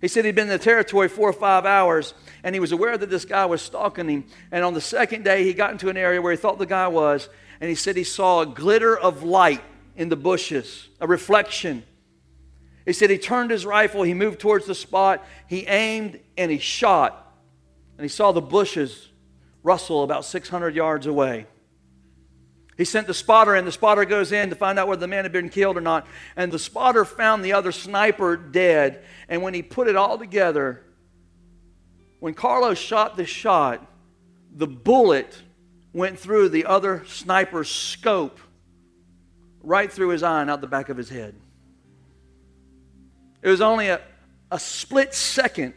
He 0.00 0.08
said 0.08 0.24
he'd 0.24 0.34
been 0.34 0.48
in 0.48 0.50
the 0.50 0.58
territory 0.58 1.08
four 1.08 1.30
or 1.30 1.32
five 1.32 1.64
hours, 1.64 2.12
and 2.42 2.54
he 2.54 2.60
was 2.60 2.72
aware 2.72 2.98
that 2.98 3.08
this 3.08 3.24
guy 3.24 3.46
was 3.46 3.62
stalking 3.62 4.08
him. 4.08 4.26
And 4.52 4.62
on 4.62 4.74
the 4.74 4.80
second 4.80 5.24
day, 5.24 5.44
he 5.44 5.54
got 5.54 5.70
into 5.70 5.88
an 5.88 5.96
area 5.96 6.20
where 6.20 6.30
he 6.30 6.36
thought 6.36 6.58
the 6.58 6.66
guy 6.66 6.88
was, 6.88 7.28
and 7.60 7.68
he 7.68 7.74
said 7.74 7.96
he 7.96 8.04
saw 8.04 8.40
a 8.40 8.46
glitter 8.46 8.96
of 8.96 9.22
light 9.22 9.62
in 9.96 10.08
the 10.08 10.16
bushes, 10.16 10.88
a 11.00 11.06
reflection. 11.06 11.84
He 12.84 12.92
said 12.92 13.10
he 13.10 13.18
turned 13.18 13.50
his 13.50 13.64
rifle, 13.64 14.02
he 14.02 14.14
moved 14.14 14.40
towards 14.40 14.66
the 14.66 14.74
spot, 14.74 15.24
he 15.48 15.66
aimed, 15.66 16.20
and 16.36 16.50
he 16.50 16.58
shot. 16.58 17.20
And 17.96 18.04
he 18.04 18.08
saw 18.08 18.32
the 18.32 18.40
bushes 18.40 19.08
rustle 19.62 20.02
about 20.02 20.24
600 20.24 20.74
yards 20.74 21.06
away. 21.06 21.46
He 22.76 22.84
sent 22.84 23.06
the 23.06 23.14
spotter 23.14 23.54
in. 23.54 23.64
The 23.64 23.72
spotter 23.72 24.04
goes 24.04 24.32
in 24.32 24.50
to 24.50 24.56
find 24.56 24.78
out 24.78 24.88
whether 24.88 25.00
the 25.00 25.08
man 25.08 25.24
had 25.24 25.32
been 25.32 25.48
killed 25.48 25.76
or 25.76 25.80
not. 25.80 26.06
And 26.36 26.50
the 26.50 26.58
spotter 26.58 27.04
found 27.04 27.44
the 27.44 27.52
other 27.52 27.70
sniper 27.70 28.36
dead. 28.36 29.04
And 29.28 29.42
when 29.42 29.54
he 29.54 29.62
put 29.62 29.86
it 29.86 29.94
all 29.94 30.18
together, 30.18 30.82
when 32.18 32.34
Carlos 32.34 32.78
shot 32.78 33.16
the 33.16 33.24
shot, 33.24 33.86
the 34.52 34.66
bullet 34.66 35.36
went 35.94 36.18
through 36.18 36.50
the 36.50 36.66
other 36.66 37.04
sniper's 37.06 37.70
scope 37.70 38.38
right 39.62 39.90
through 39.90 40.08
his 40.08 40.22
eye 40.22 40.42
and 40.42 40.50
out 40.50 40.60
the 40.60 40.66
back 40.66 40.90
of 40.90 40.96
his 40.96 41.08
head. 41.08 41.34
It 43.40 43.48
was 43.48 43.60
only 43.60 43.88
a, 43.88 44.00
a 44.50 44.58
split 44.58 45.14
second, 45.14 45.72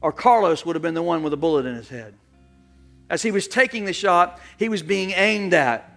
or 0.00 0.12
Carlos 0.12 0.64
would 0.64 0.76
have 0.76 0.82
been 0.82 0.94
the 0.94 1.02
one 1.02 1.22
with 1.22 1.32
a 1.32 1.36
bullet 1.36 1.66
in 1.66 1.74
his 1.74 1.88
head. 1.88 2.14
As 3.08 3.22
he 3.22 3.30
was 3.30 3.48
taking 3.48 3.86
the 3.86 3.92
shot, 3.92 4.40
he 4.58 4.68
was 4.68 4.82
being 4.82 5.10
aimed 5.12 5.54
at. 5.54 5.90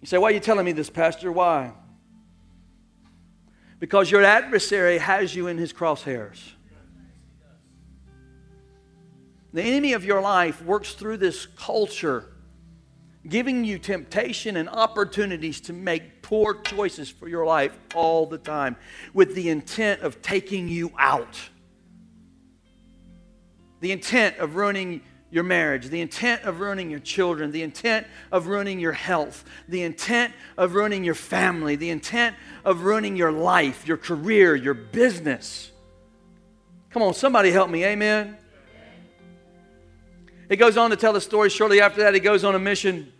You 0.00 0.06
say, 0.06 0.18
Why 0.18 0.28
are 0.30 0.32
you 0.32 0.40
telling 0.40 0.64
me 0.64 0.72
this, 0.72 0.90
Pastor? 0.90 1.32
Why? 1.32 1.72
Because 3.78 4.10
your 4.10 4.22
adversary 4.22 4.98
has 4.98 5.34
you 5.34 5.46
in 5.46 5.56
his 5.56 5.72
crosshairs. 5.72 6.38
The 9.52 9.62
enemy 9.62 9.94
of 9.94 10.04
your 10.04 10.20
life 10.20 10.62
works 10.62 10.94
through 10.94 11.16
this 11.16 11.46
culture, 11.46 12.24
giving 13.28 13.64
you 13.64 13.78
temptation 13.78 14.56
and 14.56 14.68
opportunities 14.68 15.60
to 15.62 15.72
make 15.72 16.22
poor 16.22 16.54
choices 16.54 17.10
for 17.10 17.28
your 17.28 17.44
life 17.44 17.76
all 17.94 18.26
the 18.26 18.38
time 18.38 18.76
with 19.12 19.34
the 19.34 19.48
intent 19.48 20.02
of 20.02 20.22
taking 20.22 20.68
you 20.68 20.92
out. 20.98 21.38
The 23.80 23.92
intent 23.92 24.36
of 24.38 24.56
ruining 24.56 25.02
your 25.30 25.44
marriage, 25.44 25.88
the 25.88 26.00
intent 26.00 26.42
of 26.42 26.60
ruining 26.60 26.90
your 26.90 27.00
children, 27.00 27.50
the 27.50 27.62
intent 27.62 28.06
of 28.32 28.46
ruining 28.46 28.78
your 28.80 28.92
health, 28.92 29.44
the 29.68 29.82
intent 29.82 30.34
of 30.56 30.74
ruining 30.74 31.04
your 31.04 31.14
family, 31.14 31.76
the 31.76 31.90
intent 31.90 32.36
of 32.64 32.82
ruining 32.82 33.16
your 33.16 33.32
life, 33.32 33.86
your 33.86 33.96
career, 33.96 34.54
your 34.54 34.74
business. 34.74 35.70
Come 36.90 37.02
on, 37.02 37.14
somebody 37.14 37.50
help 37.52 37.70
me. 37.70 37.84
Amen. 37.84 38.36
He 40.50 40.56
goes 40.56 40.76
on 40.76 40.90
to 40.90 40.96
tell 40.96 41.12
the 41.12 41.20
story. 41.20 41.48
Shortly 41.48 41.80
after 41.80 42.02
that, 42.02 42.12
he 42.12 42.18
goes 42.18 42.44
on 42.44 42.56
a 42.56 42.58
mission. 42.58 43.12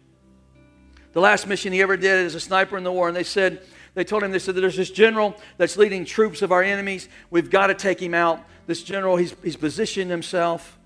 The 1.13 1.21
last 1.21 1.47
mission 1.47 1.73
he 1.73 1.81
ever 1.81 1.97
did 1.97 2.27
as 2.27 2.35
a 2.35 2.41
sniper 2.41 2.77
in 2.77 2.83
the 2.83 2.91
war. 2.91 3.07
And 3.07 3.17
they 3.17 3.23
said, 3.23 3.63
they 3.95 4.03
told 4.03 4.25
him, 4.25 4.33
they 4.33 4.41
said, 4.41 4.57
there's 4.57 4.77
this 4.77 4.91
general 4.91 5.37
that's 5.57 5.77
leading 5.77 6.05
troops 6.05 6.43
of 6.43 6.51
our 6.51 6.63
enemies. 6.63 7.09
We've 7.31 7.49
got 7.49 7.69
to 7.69 7.75
take 7.75 8.03
him 8.03 8.15
out. 8.15 8.43
This 8.67 8.83
general, 8.83 9.17
he's, 9.17 9.35
he's 9.45 9.57
positioned 9.57 10.11
himself 10.11 10.77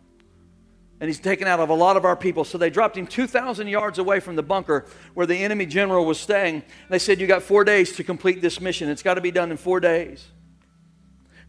and 1.00 1.08
he's 1.08 1.18
taken 1.18 1.48
out 1.48 1.60
of 1.60 1.70
a 1.70 1.74
lot 1.74 1.96
of 1.96 2.04
our 2.04 2.14
people. 2.14 2.44
So 2.44 2.58
they 2.58 2.70
dropped 2.70 2.96
him 2.96 3.06
2,000 3.06 3.66
yards 3.66 3.98
away 3.98 4.20
from 4.20 4.36
the 4.36 4.42
bunker 4.42 4.84
where 5.14 5.26
the 5.26 5.36
enemy 5.36 5.64
general 5.64 6.04
was 6.04 6.20
staying. 6.20 6.62
They 6.90 6.98
said, 6.98 7.20
You 7.20 7.26
got 7.26 7.42
four 7.42 7.64
days 7.64 7.96
to 7.96 8.04
complete 8.04 8.42
this 8.42 8.60
mission. 8.60 8.90
It's 8.90 9.02
got 9.02 9.14
to 9.14 9.22
be 9.22 9.30
done 9.30 9.50
in 9.50 9.56
four 9.56 9.80
days. 9.80 10.26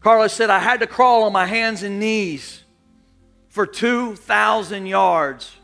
Carlos 0.00 0.32
said, 0.32 0.48
I 0.48 0.58
had 0.58 0.80
to 0.80 0.86
crawl 0.86 1.24
on 1.24 1.34
my 1.34 1.46
hands 1.46 1.82
and 1.82 2.00
knees 2.00 2.62
for 3.56 3.66
2,000 3.66 4.84
yards. 4.84 5.56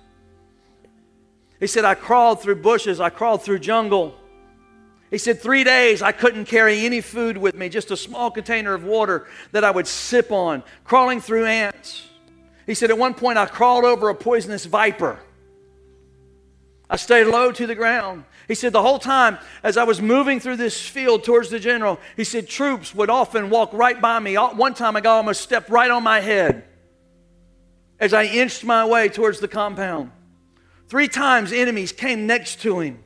He 1.61 1.67
said, 1.67 1.85
I 1.85 1.95
crawled 1.95 2.41
through 2.41 2.63
bushes, 2.63 3.01
I 3.01 3.11
crawled 3.11 3.43
through 3.43 3.59
jungle. 3.59 4.15
He 5.11 5.19
said, 5.19 5.43
Three 5.43 5.63
days 5.63 6.01
I 6.01 6.11
couldn't 6.11 6.47
carry 6.47 6.87
any 6.87 7.03
food 7.03 7.37
with 7.37 7.55
me, 7.55 7.69
just 7.69 7.91
a 7.91 7.97
small 7.99 8.31
container 8.31 8.73
of 8.73 8.83
water 8.83 9.27
that 9.51 9.63
I 9.63 9.71
would 9.71 9.87
sip 9.87 10.33
on, 10.33 10.63
crawling 10.85 11.21
through 11.21 11.45
ants. 11.45 12.09
He 12.65 12.73
said, 12.73 12.89
At 12.89 12.97
one 12.97 13.13
point 13.13 13.37
I 13.37 13.45
crawled 13.45 13.85
over 13.85 14.09
a 14.09 14.15
poisonous 14.15 14.65
viper. 14.65 15.19
I 16.89 16.97
stayed 16.97 17.25
low 17.25 17.53
to 17.53 17.67
the 17.67 17.75
ground. 17.75 18.25
He 18.49 18.55
said, 18.55 18.73
The 18.73 18.81
whole 18.81 18.99
time 18.99 19.37
as 19.63 19.77
I 19.77 19.85
was 19.85 20.01
moving 20.01 20.41
through 20.41 20.57
this 20.57 20.81
field 20.81 21.25
towards 21.25 21.51
the 21.51 21.61
general, 21.61 22.01
he 22.17 22.25
said, 22.25 22.49
Troops 22.49 22.95
would 22.95 23.11
often 23.11 23.51
walk 23.51 23.75
right 23.75 24.01
by 24.01 24.19
me. 24.19 24.37
One 24.37 24.73
time 24.73 24.97
a 24.97 25.03
guy 25.03 25.11
almost 25.11 25.43
stepped 25.43 25.69
right 25.69 25.91
on 25.91 26.03
my 26.03 26.21
head 26.21 26.65
as 28.03 28.13
I 28.13 28.25
inched 28.25 28.65
my 28.65 28.85
way 28.85 29.09
towards 29.09 29.39
the 29.39 29.47
compound. 29.47 30.11
Three 30.89 31.07
times 31.07 31.53
enemies 31.53 31.93
came 31.93 32.27
next 32.27 32.61
to 32.63 32.81
him 32.81 32.99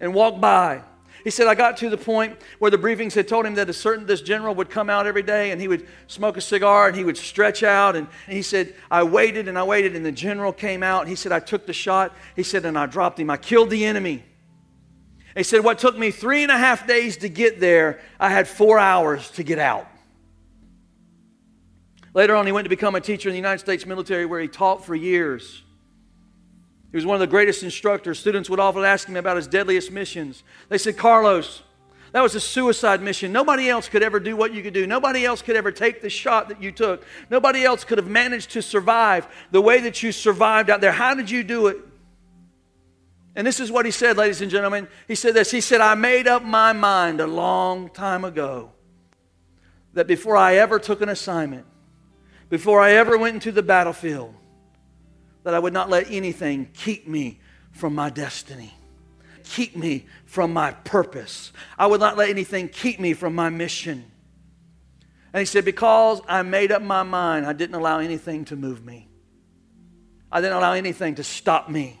and 0.00 0.12
walked 0.12 0.38
by. 0.38 0.82
He 1.24 1.30
said, 1.30 1.46
I 1.46 1.54
got 1.54 1.78
to 1.78 1.88
the 1.88 1.96
point 1.96 2.36
where 2.58 2.70
the 2.70 2.76
briefings 2.76 3.14
had 3.14 3.26
told 3.26 3.46
him 3.46 3.54
that 3.54 3.70
a 3.70 3.72
certain 3.72 4.04
this 4.04 4.20
general 4.20 4.54
would 4.56 4.68
come 4.68 4.90
out 4.90 5.06
every 5.06 5.22
day 5.22 5.50
and 5.50 5.58
he 5.58 5.66
would 5.66 5.88
smoke 6.08 6.36
a 6.36 6.42
cigar 6.42 6.88
and 6.88 6.96
he 6.96 7.04
would 7.04 7.16
stretch 7.16 7.62
out. 7.62 7.96
And, 7.96 8.06
and 8.26 8.36
he 8.36 8.42
said, 8.42 8.74
I 8.90 9.02
waited 9.02 9.48
and 9.48 9.58
I 9.58 9.62
waited, 9.62 9.96
and 9.96 10.04
the 10.04 10.12
general 10.12 10.52
came 10.52 10.82
out. 10.82 11.08
He 11.08 11.14
said, 11.14 11.32
I 11.32 11.40
took 11.40 11.66
the 11.66 11.72
shot. 11.72 12.14
He 12.36 12.42
said, 12.42 12.66
and 12.66 12.78
I 12.78 12.84
dropped 12.84 13.18
him. 13.18 13.30
I 13.30 13.38
killed 13.38 13.70
the 13.70 13.86
enemy. 13.86 14.24
He 15.34 15.42
said, 15.42 15.64
What 15.64 15.78
took 15.78 15.96
me 15.96 16.10
three 16.10 16.42
and 16.42 16.52
a 16.52 16.58
half 16.58 16.86
days 16.86 17.16
to 17.18 17.30
get 17.30 17.60
there, 17.60 18.00
I 18.20 18.28
had 18.28 18.46
four 18.46 18.78
hours 18.78 19.30
to 19.32 19.42
get 19.42 19.58
out. 19.58 19.88
Later 22.18 22.34
on, 22.34 22.46
he 22.46 22.50
went 22.50 22.64
to 22.64 22.68
become 22.68 22.96
a 22.96 23.00
teacher 23.00 23.28
in 23.28 23.32
the 23.32 23.38
United 23.38 23.60
States 23.60 23.86
military 23.86 24.26
where 24.26 24.40
he 24.40 24.48
taught 24.48 24.84
for 24.84 24.96
years. 24.96 25.62
He 26.90 26.96
was 26.96 27.06
one 27.06 27.14
of 27.14 27.20
the 27.20 27.28
greatest 27.28 27.62
instructors. 27.62 28.18
Students 28.18 28.50
would 28.50 28.58
often 28.58 28.82
ask 28.82 29.06
him 29.06 29.14
about 29.14 29.36
his 29.36 29.46
deadliest 29.46 29.92
missions. 29.92 30.42
They 30.68 30.78
said, 30.78 30.96
Carlos, 30.96 31.62
that 32.10 32.20
was 32.20 32.34
a 32.34 32.40
suicide 32.40 33.02
mission. 33.02 33.30
Nobody 33.30 33.70
else 33.70 33.88
could 33.88 34.02
ever 34.02 34.18
do 34.18 34.36
what 34.36 34.52
you 34.52 34.64
could 34.64 34.74
do. 34.74 34.84
Nobody 34.84 35.24
else 35.24 35.42
could 35.42 35.54
ever 35.54 35.70
take 35.70 36.02
the 36.02 36.10
shot 36.10 36.48
that 36.48 36.60
you 36.60 36.72
took. 36.72 37.04
Nobody 37.30 37.62
else 37.62 37.84
could 37.84 37.98
have 37.98 38.08
managed 38.08 38.50
to 38.50 38.62
survive 38.62 39.28
the 39.52 39.60
way 39.60 39.80
that 39.82 40.02
you 40.02 40.10
survived 40.10 40.70
out 40.70 40.80
there. 40.80 40.90
How 40.90 41.14
did 41.14 41.30
you 41.30 41.44
do 41.44 41.68
it? 41.68 41.76
And 43.36 43.46
this 43.46 43.60
is 43.60 43.70
what 43.70 43.84
he 43.84 43.92
said, 43.92 44.16
ladies 44.16 44.42
and 44.42 44.50
gentlemen. 44.50 44.88
He 45.06 45.14
said 45.14 45.34
this 45.34 45.52
He 45.52 45.60
said, 45.60 45.80
I 45.80 45.94
made 45.94 46.26
up 46.26 46.42
my 46.42 46.72
mind 46.72 47.20
a 47.20 47.28
long 47.28 47.90
time 47.90 48.24
ago 48.24 48.72
that 49.94 50.08
before 50.08 50.36
I 50.36 50.56
ever 50.56 50.80
took 50.80 51.00
an 51.00 51.10
assignment, 51.10 51.64
before 52.48 52.80
I 52.80 52.92
ever 52.92 53.18
went 53.18 53.34
into 53.34 53.52
the 53.52 53.62
battlefield 53.62 54.34
that 55.44 55.54
I 55.54 55.58
would 55.58 55.72
not 55.72 55.90
let 55.90 56.10
anything 56.10 56.68
keep 56.74 57.06
me 57.06 57.40
from 57.72 57.94
my 57.94 58.10
destiny, 58.10 58.74
keep 59.44 59.76
me 59.76 60.06
from 60.26 60.52
my 60.52 60.72
purpose. 60.72 61.52
I 61.78 61.86
would 61.86 62.00
not 62.00 62.16
let 62.16 62.28
anything 62.28 62.68
keep 62.68 62.98
me 62.98 63.14
from 63.14 63.34
my 63.34 63.48
mission. 63.48 64.10
And 65.32 65.40
he 65.40 65.46
said, 65.46 65.64
Because 65.64 66.20
I 66.28 66.42
made 66.42 66.72
up 66.72 66.82
my 66.82 67.02
mind, 67.02 67.46
I 67.46 67.52
didn't 67.52 67.74
allow 67.74 67.98
anything 67.98 68.44
to 68.46 68.56
move 68.56 68.84
me. 68.84 69.08
I 70.30 70.40
didn't 70.40 70.56
allow 70.56 70.72
anything 70.72 71.16
to 71.16 71.24
stop 71.24 71.68
me. 71.68 71.98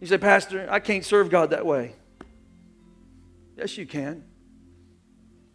He 0.00 0.06
said, 0.06 0.20
Pastor, 0.20 0.68
I 0.70 0.80
can't 0.80 1.04
serve 1.04 1.30
God 1.30 1.50
that 1.50 1.66
way. 1.66 1.94
Yes, 3.56 3.76
you 3.76 3.86
can. 3.86 4.24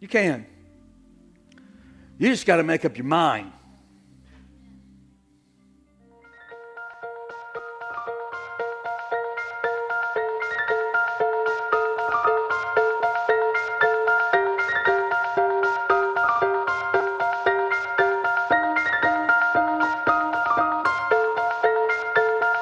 You 0.00 0.08
can. 0.08 0.46
You 2.16 2.28
just 2.28 2.46
got 2.46 2.56
to 2.56 2.62
make 2.62 2.84
up 2.84 2.96
your 2.96 3.06
mind. 3.06 3.50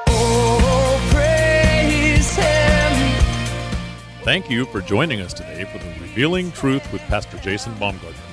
Oh, 0.07 0.99
Thank 4.23 4.49
you 4.49 4.65
for 4.65 4.81
joining 4.81 5.21
us 5.21 5.31
today 5.31 5.65
for 5.65 5.77
the 5.77 5.85
Revealing 6.01 6.51
Truth 6.53 6.91
with 6.91 7.01
Pastor 7.03 7.37
Jason 7.37 7.75
Baumgartner. 7.75 8.32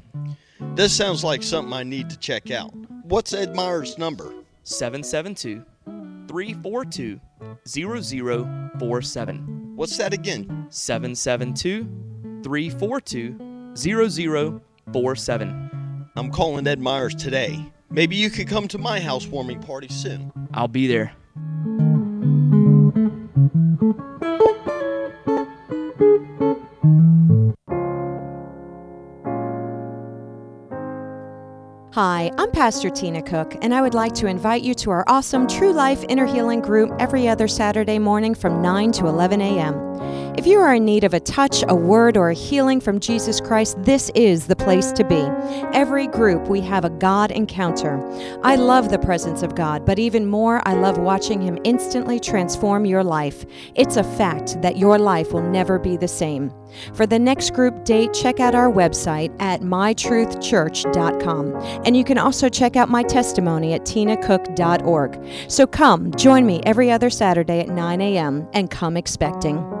This 0.73 0.95
sounds 0.95 1.21
like 1.21 1.43
something 1.43 1.73
I 1.73 1.83
need 1.83 2.09
to 2.11 2.17
check 2.17 2.49
out. 2.49 2.73
What's 3.03 3.33
Ed 3.33 3.53
Meyer's 3.53 3.97
number? 3.97 4.33
772 4.63 5.65
342 6.29 7.19
0047. 7.67 9.75
What's 9.75 9.97
that 9.97 10.13
again? 10.13 10.67
772 10.69 11.83
342 12.41 13.73
0047. 13.75 16.09
I'm 16.15 16.31
calling 16.31 16.65
Ed 16.65 16.79
Myers 16.79 17.15
today. 17.15 17.69
Maybe 17.89 18.15
you 18.15 18.29
could 18.29 18.47
come 18.47 18.69
to 18.69 18.77
my 18.77 19.01
housewarming 19.01 19.61
party 19.61 19.89
soon. 19.89 20.31
I'll 20.53 20.69
be 20.69 20.87
there. 20.87 21.11
Hi, 32.03 32.31
I'm 32.39 32.49
Pastor 32.49 32.89
Tina 32.89 33.21
Cook, 33.21 33.55
and 33.61 33.75
I 33.75 33.81
would 33.83 33.93
like 33.93 34.15
to 34.15 34.25
invite 34.25 34.63
you 34.63 34.73
to 34.73 34.89
our 34.89 35.03
awesome 35.05 35.45
True 35.45 35.71
Life 35.71 36.03
Inner 36.09 36.25
Healing 36.25 36.59
group 36.59 36.91
every 36.97 37.27
other 37.27 37.47
Saturday 37.47 37.99
morning 37.99 38.33
from 38.33 38.59
9 38.59 38.91
to 38.93 39.05
11 39.05 39.39
a.m. 39.39 39.75
If 40.37 40.47
you 40.47 40.59
are 40.59 40.73
in 40.73 40.85
need 40.85 41.03
of 41.03 41.13
a 41.13 41.19
touch, 41.19 41.61
a 41.67 41.75
word, 41.75 42.15
or 42.15 42.29
a 42.29 42.33
healing 42.33 42.79
from 42.79 43.01
Jesus 43.01 43.41
Christ, 43.41 43.75
this 43.83 44.09
is 44.15 44.47
the 44.47 44.55
place 44.55 44.93
to 44.93 45.03
be. 45.03 45.19
Every 45.77 46.07
group, 46.07 46.47
we 46.47 46.61
have 46.61 46.85
a 46.85 46.89
God 46.89 47.31
encounter. 47.31 47.99
I 48.41 48.55
love 48.55 48.89
the 48.89 48.97
presence 48.97 49.43
of 49.43 49.55
God, 49.55 49.85
but 49.85 49.99
even 49.99 50.25
more, 50.25 50.65
I 50.65 50.73
love 50.75 50.97
watching 50.97 51.41
Him 51.41 51.57
instantly 51.65 52.17
transform 52.17 52.85
your 52.85 53.03
life. 53.03 53.45
It's 53.75 53.97
a 53.97 54.05
fact 54.05 54.61
that 54.61 54.77
your 54.77 54.97
life 54.97 55.33
will 55.33 55.43
never 55.43 55.77
be 55.77 55.97
the 55.97 56.07
same. 56.07 56.53
For 56.93 57.05
the 57.05 57.19
next 57.19 57.53
group 57.53 57.83
date, 57.83 58.13
check 58.13 58.39
out 58.39 58.55
our 58.55 58.71
website 58.71 59.35
at 59.41 59.59
mytruthchurch.com. 59.59 61.55
And 61.85 61.97
you 61.97 62.05
can 62.05 62.17
also 62.17 62.47
check 62.47 62.77
out 62.77 62.87
my 62.87 63.03
testimony 63.03 63.73
at 63.73 63.81
tinacook.org. 63.81 65.27
So 65.49 65.67
come, 65.67 66.11
join 66.15 66.45
me 66.45 66.61
every 66.65 66.89
other 66.89 67.09
Saturday 67.09 67.59
at 67.59 67.67
9 67.67 67.99
a.m. 67.99 68.47
and 68.53 68.71
come 68.71 68.95
expecting. 68.95 69.80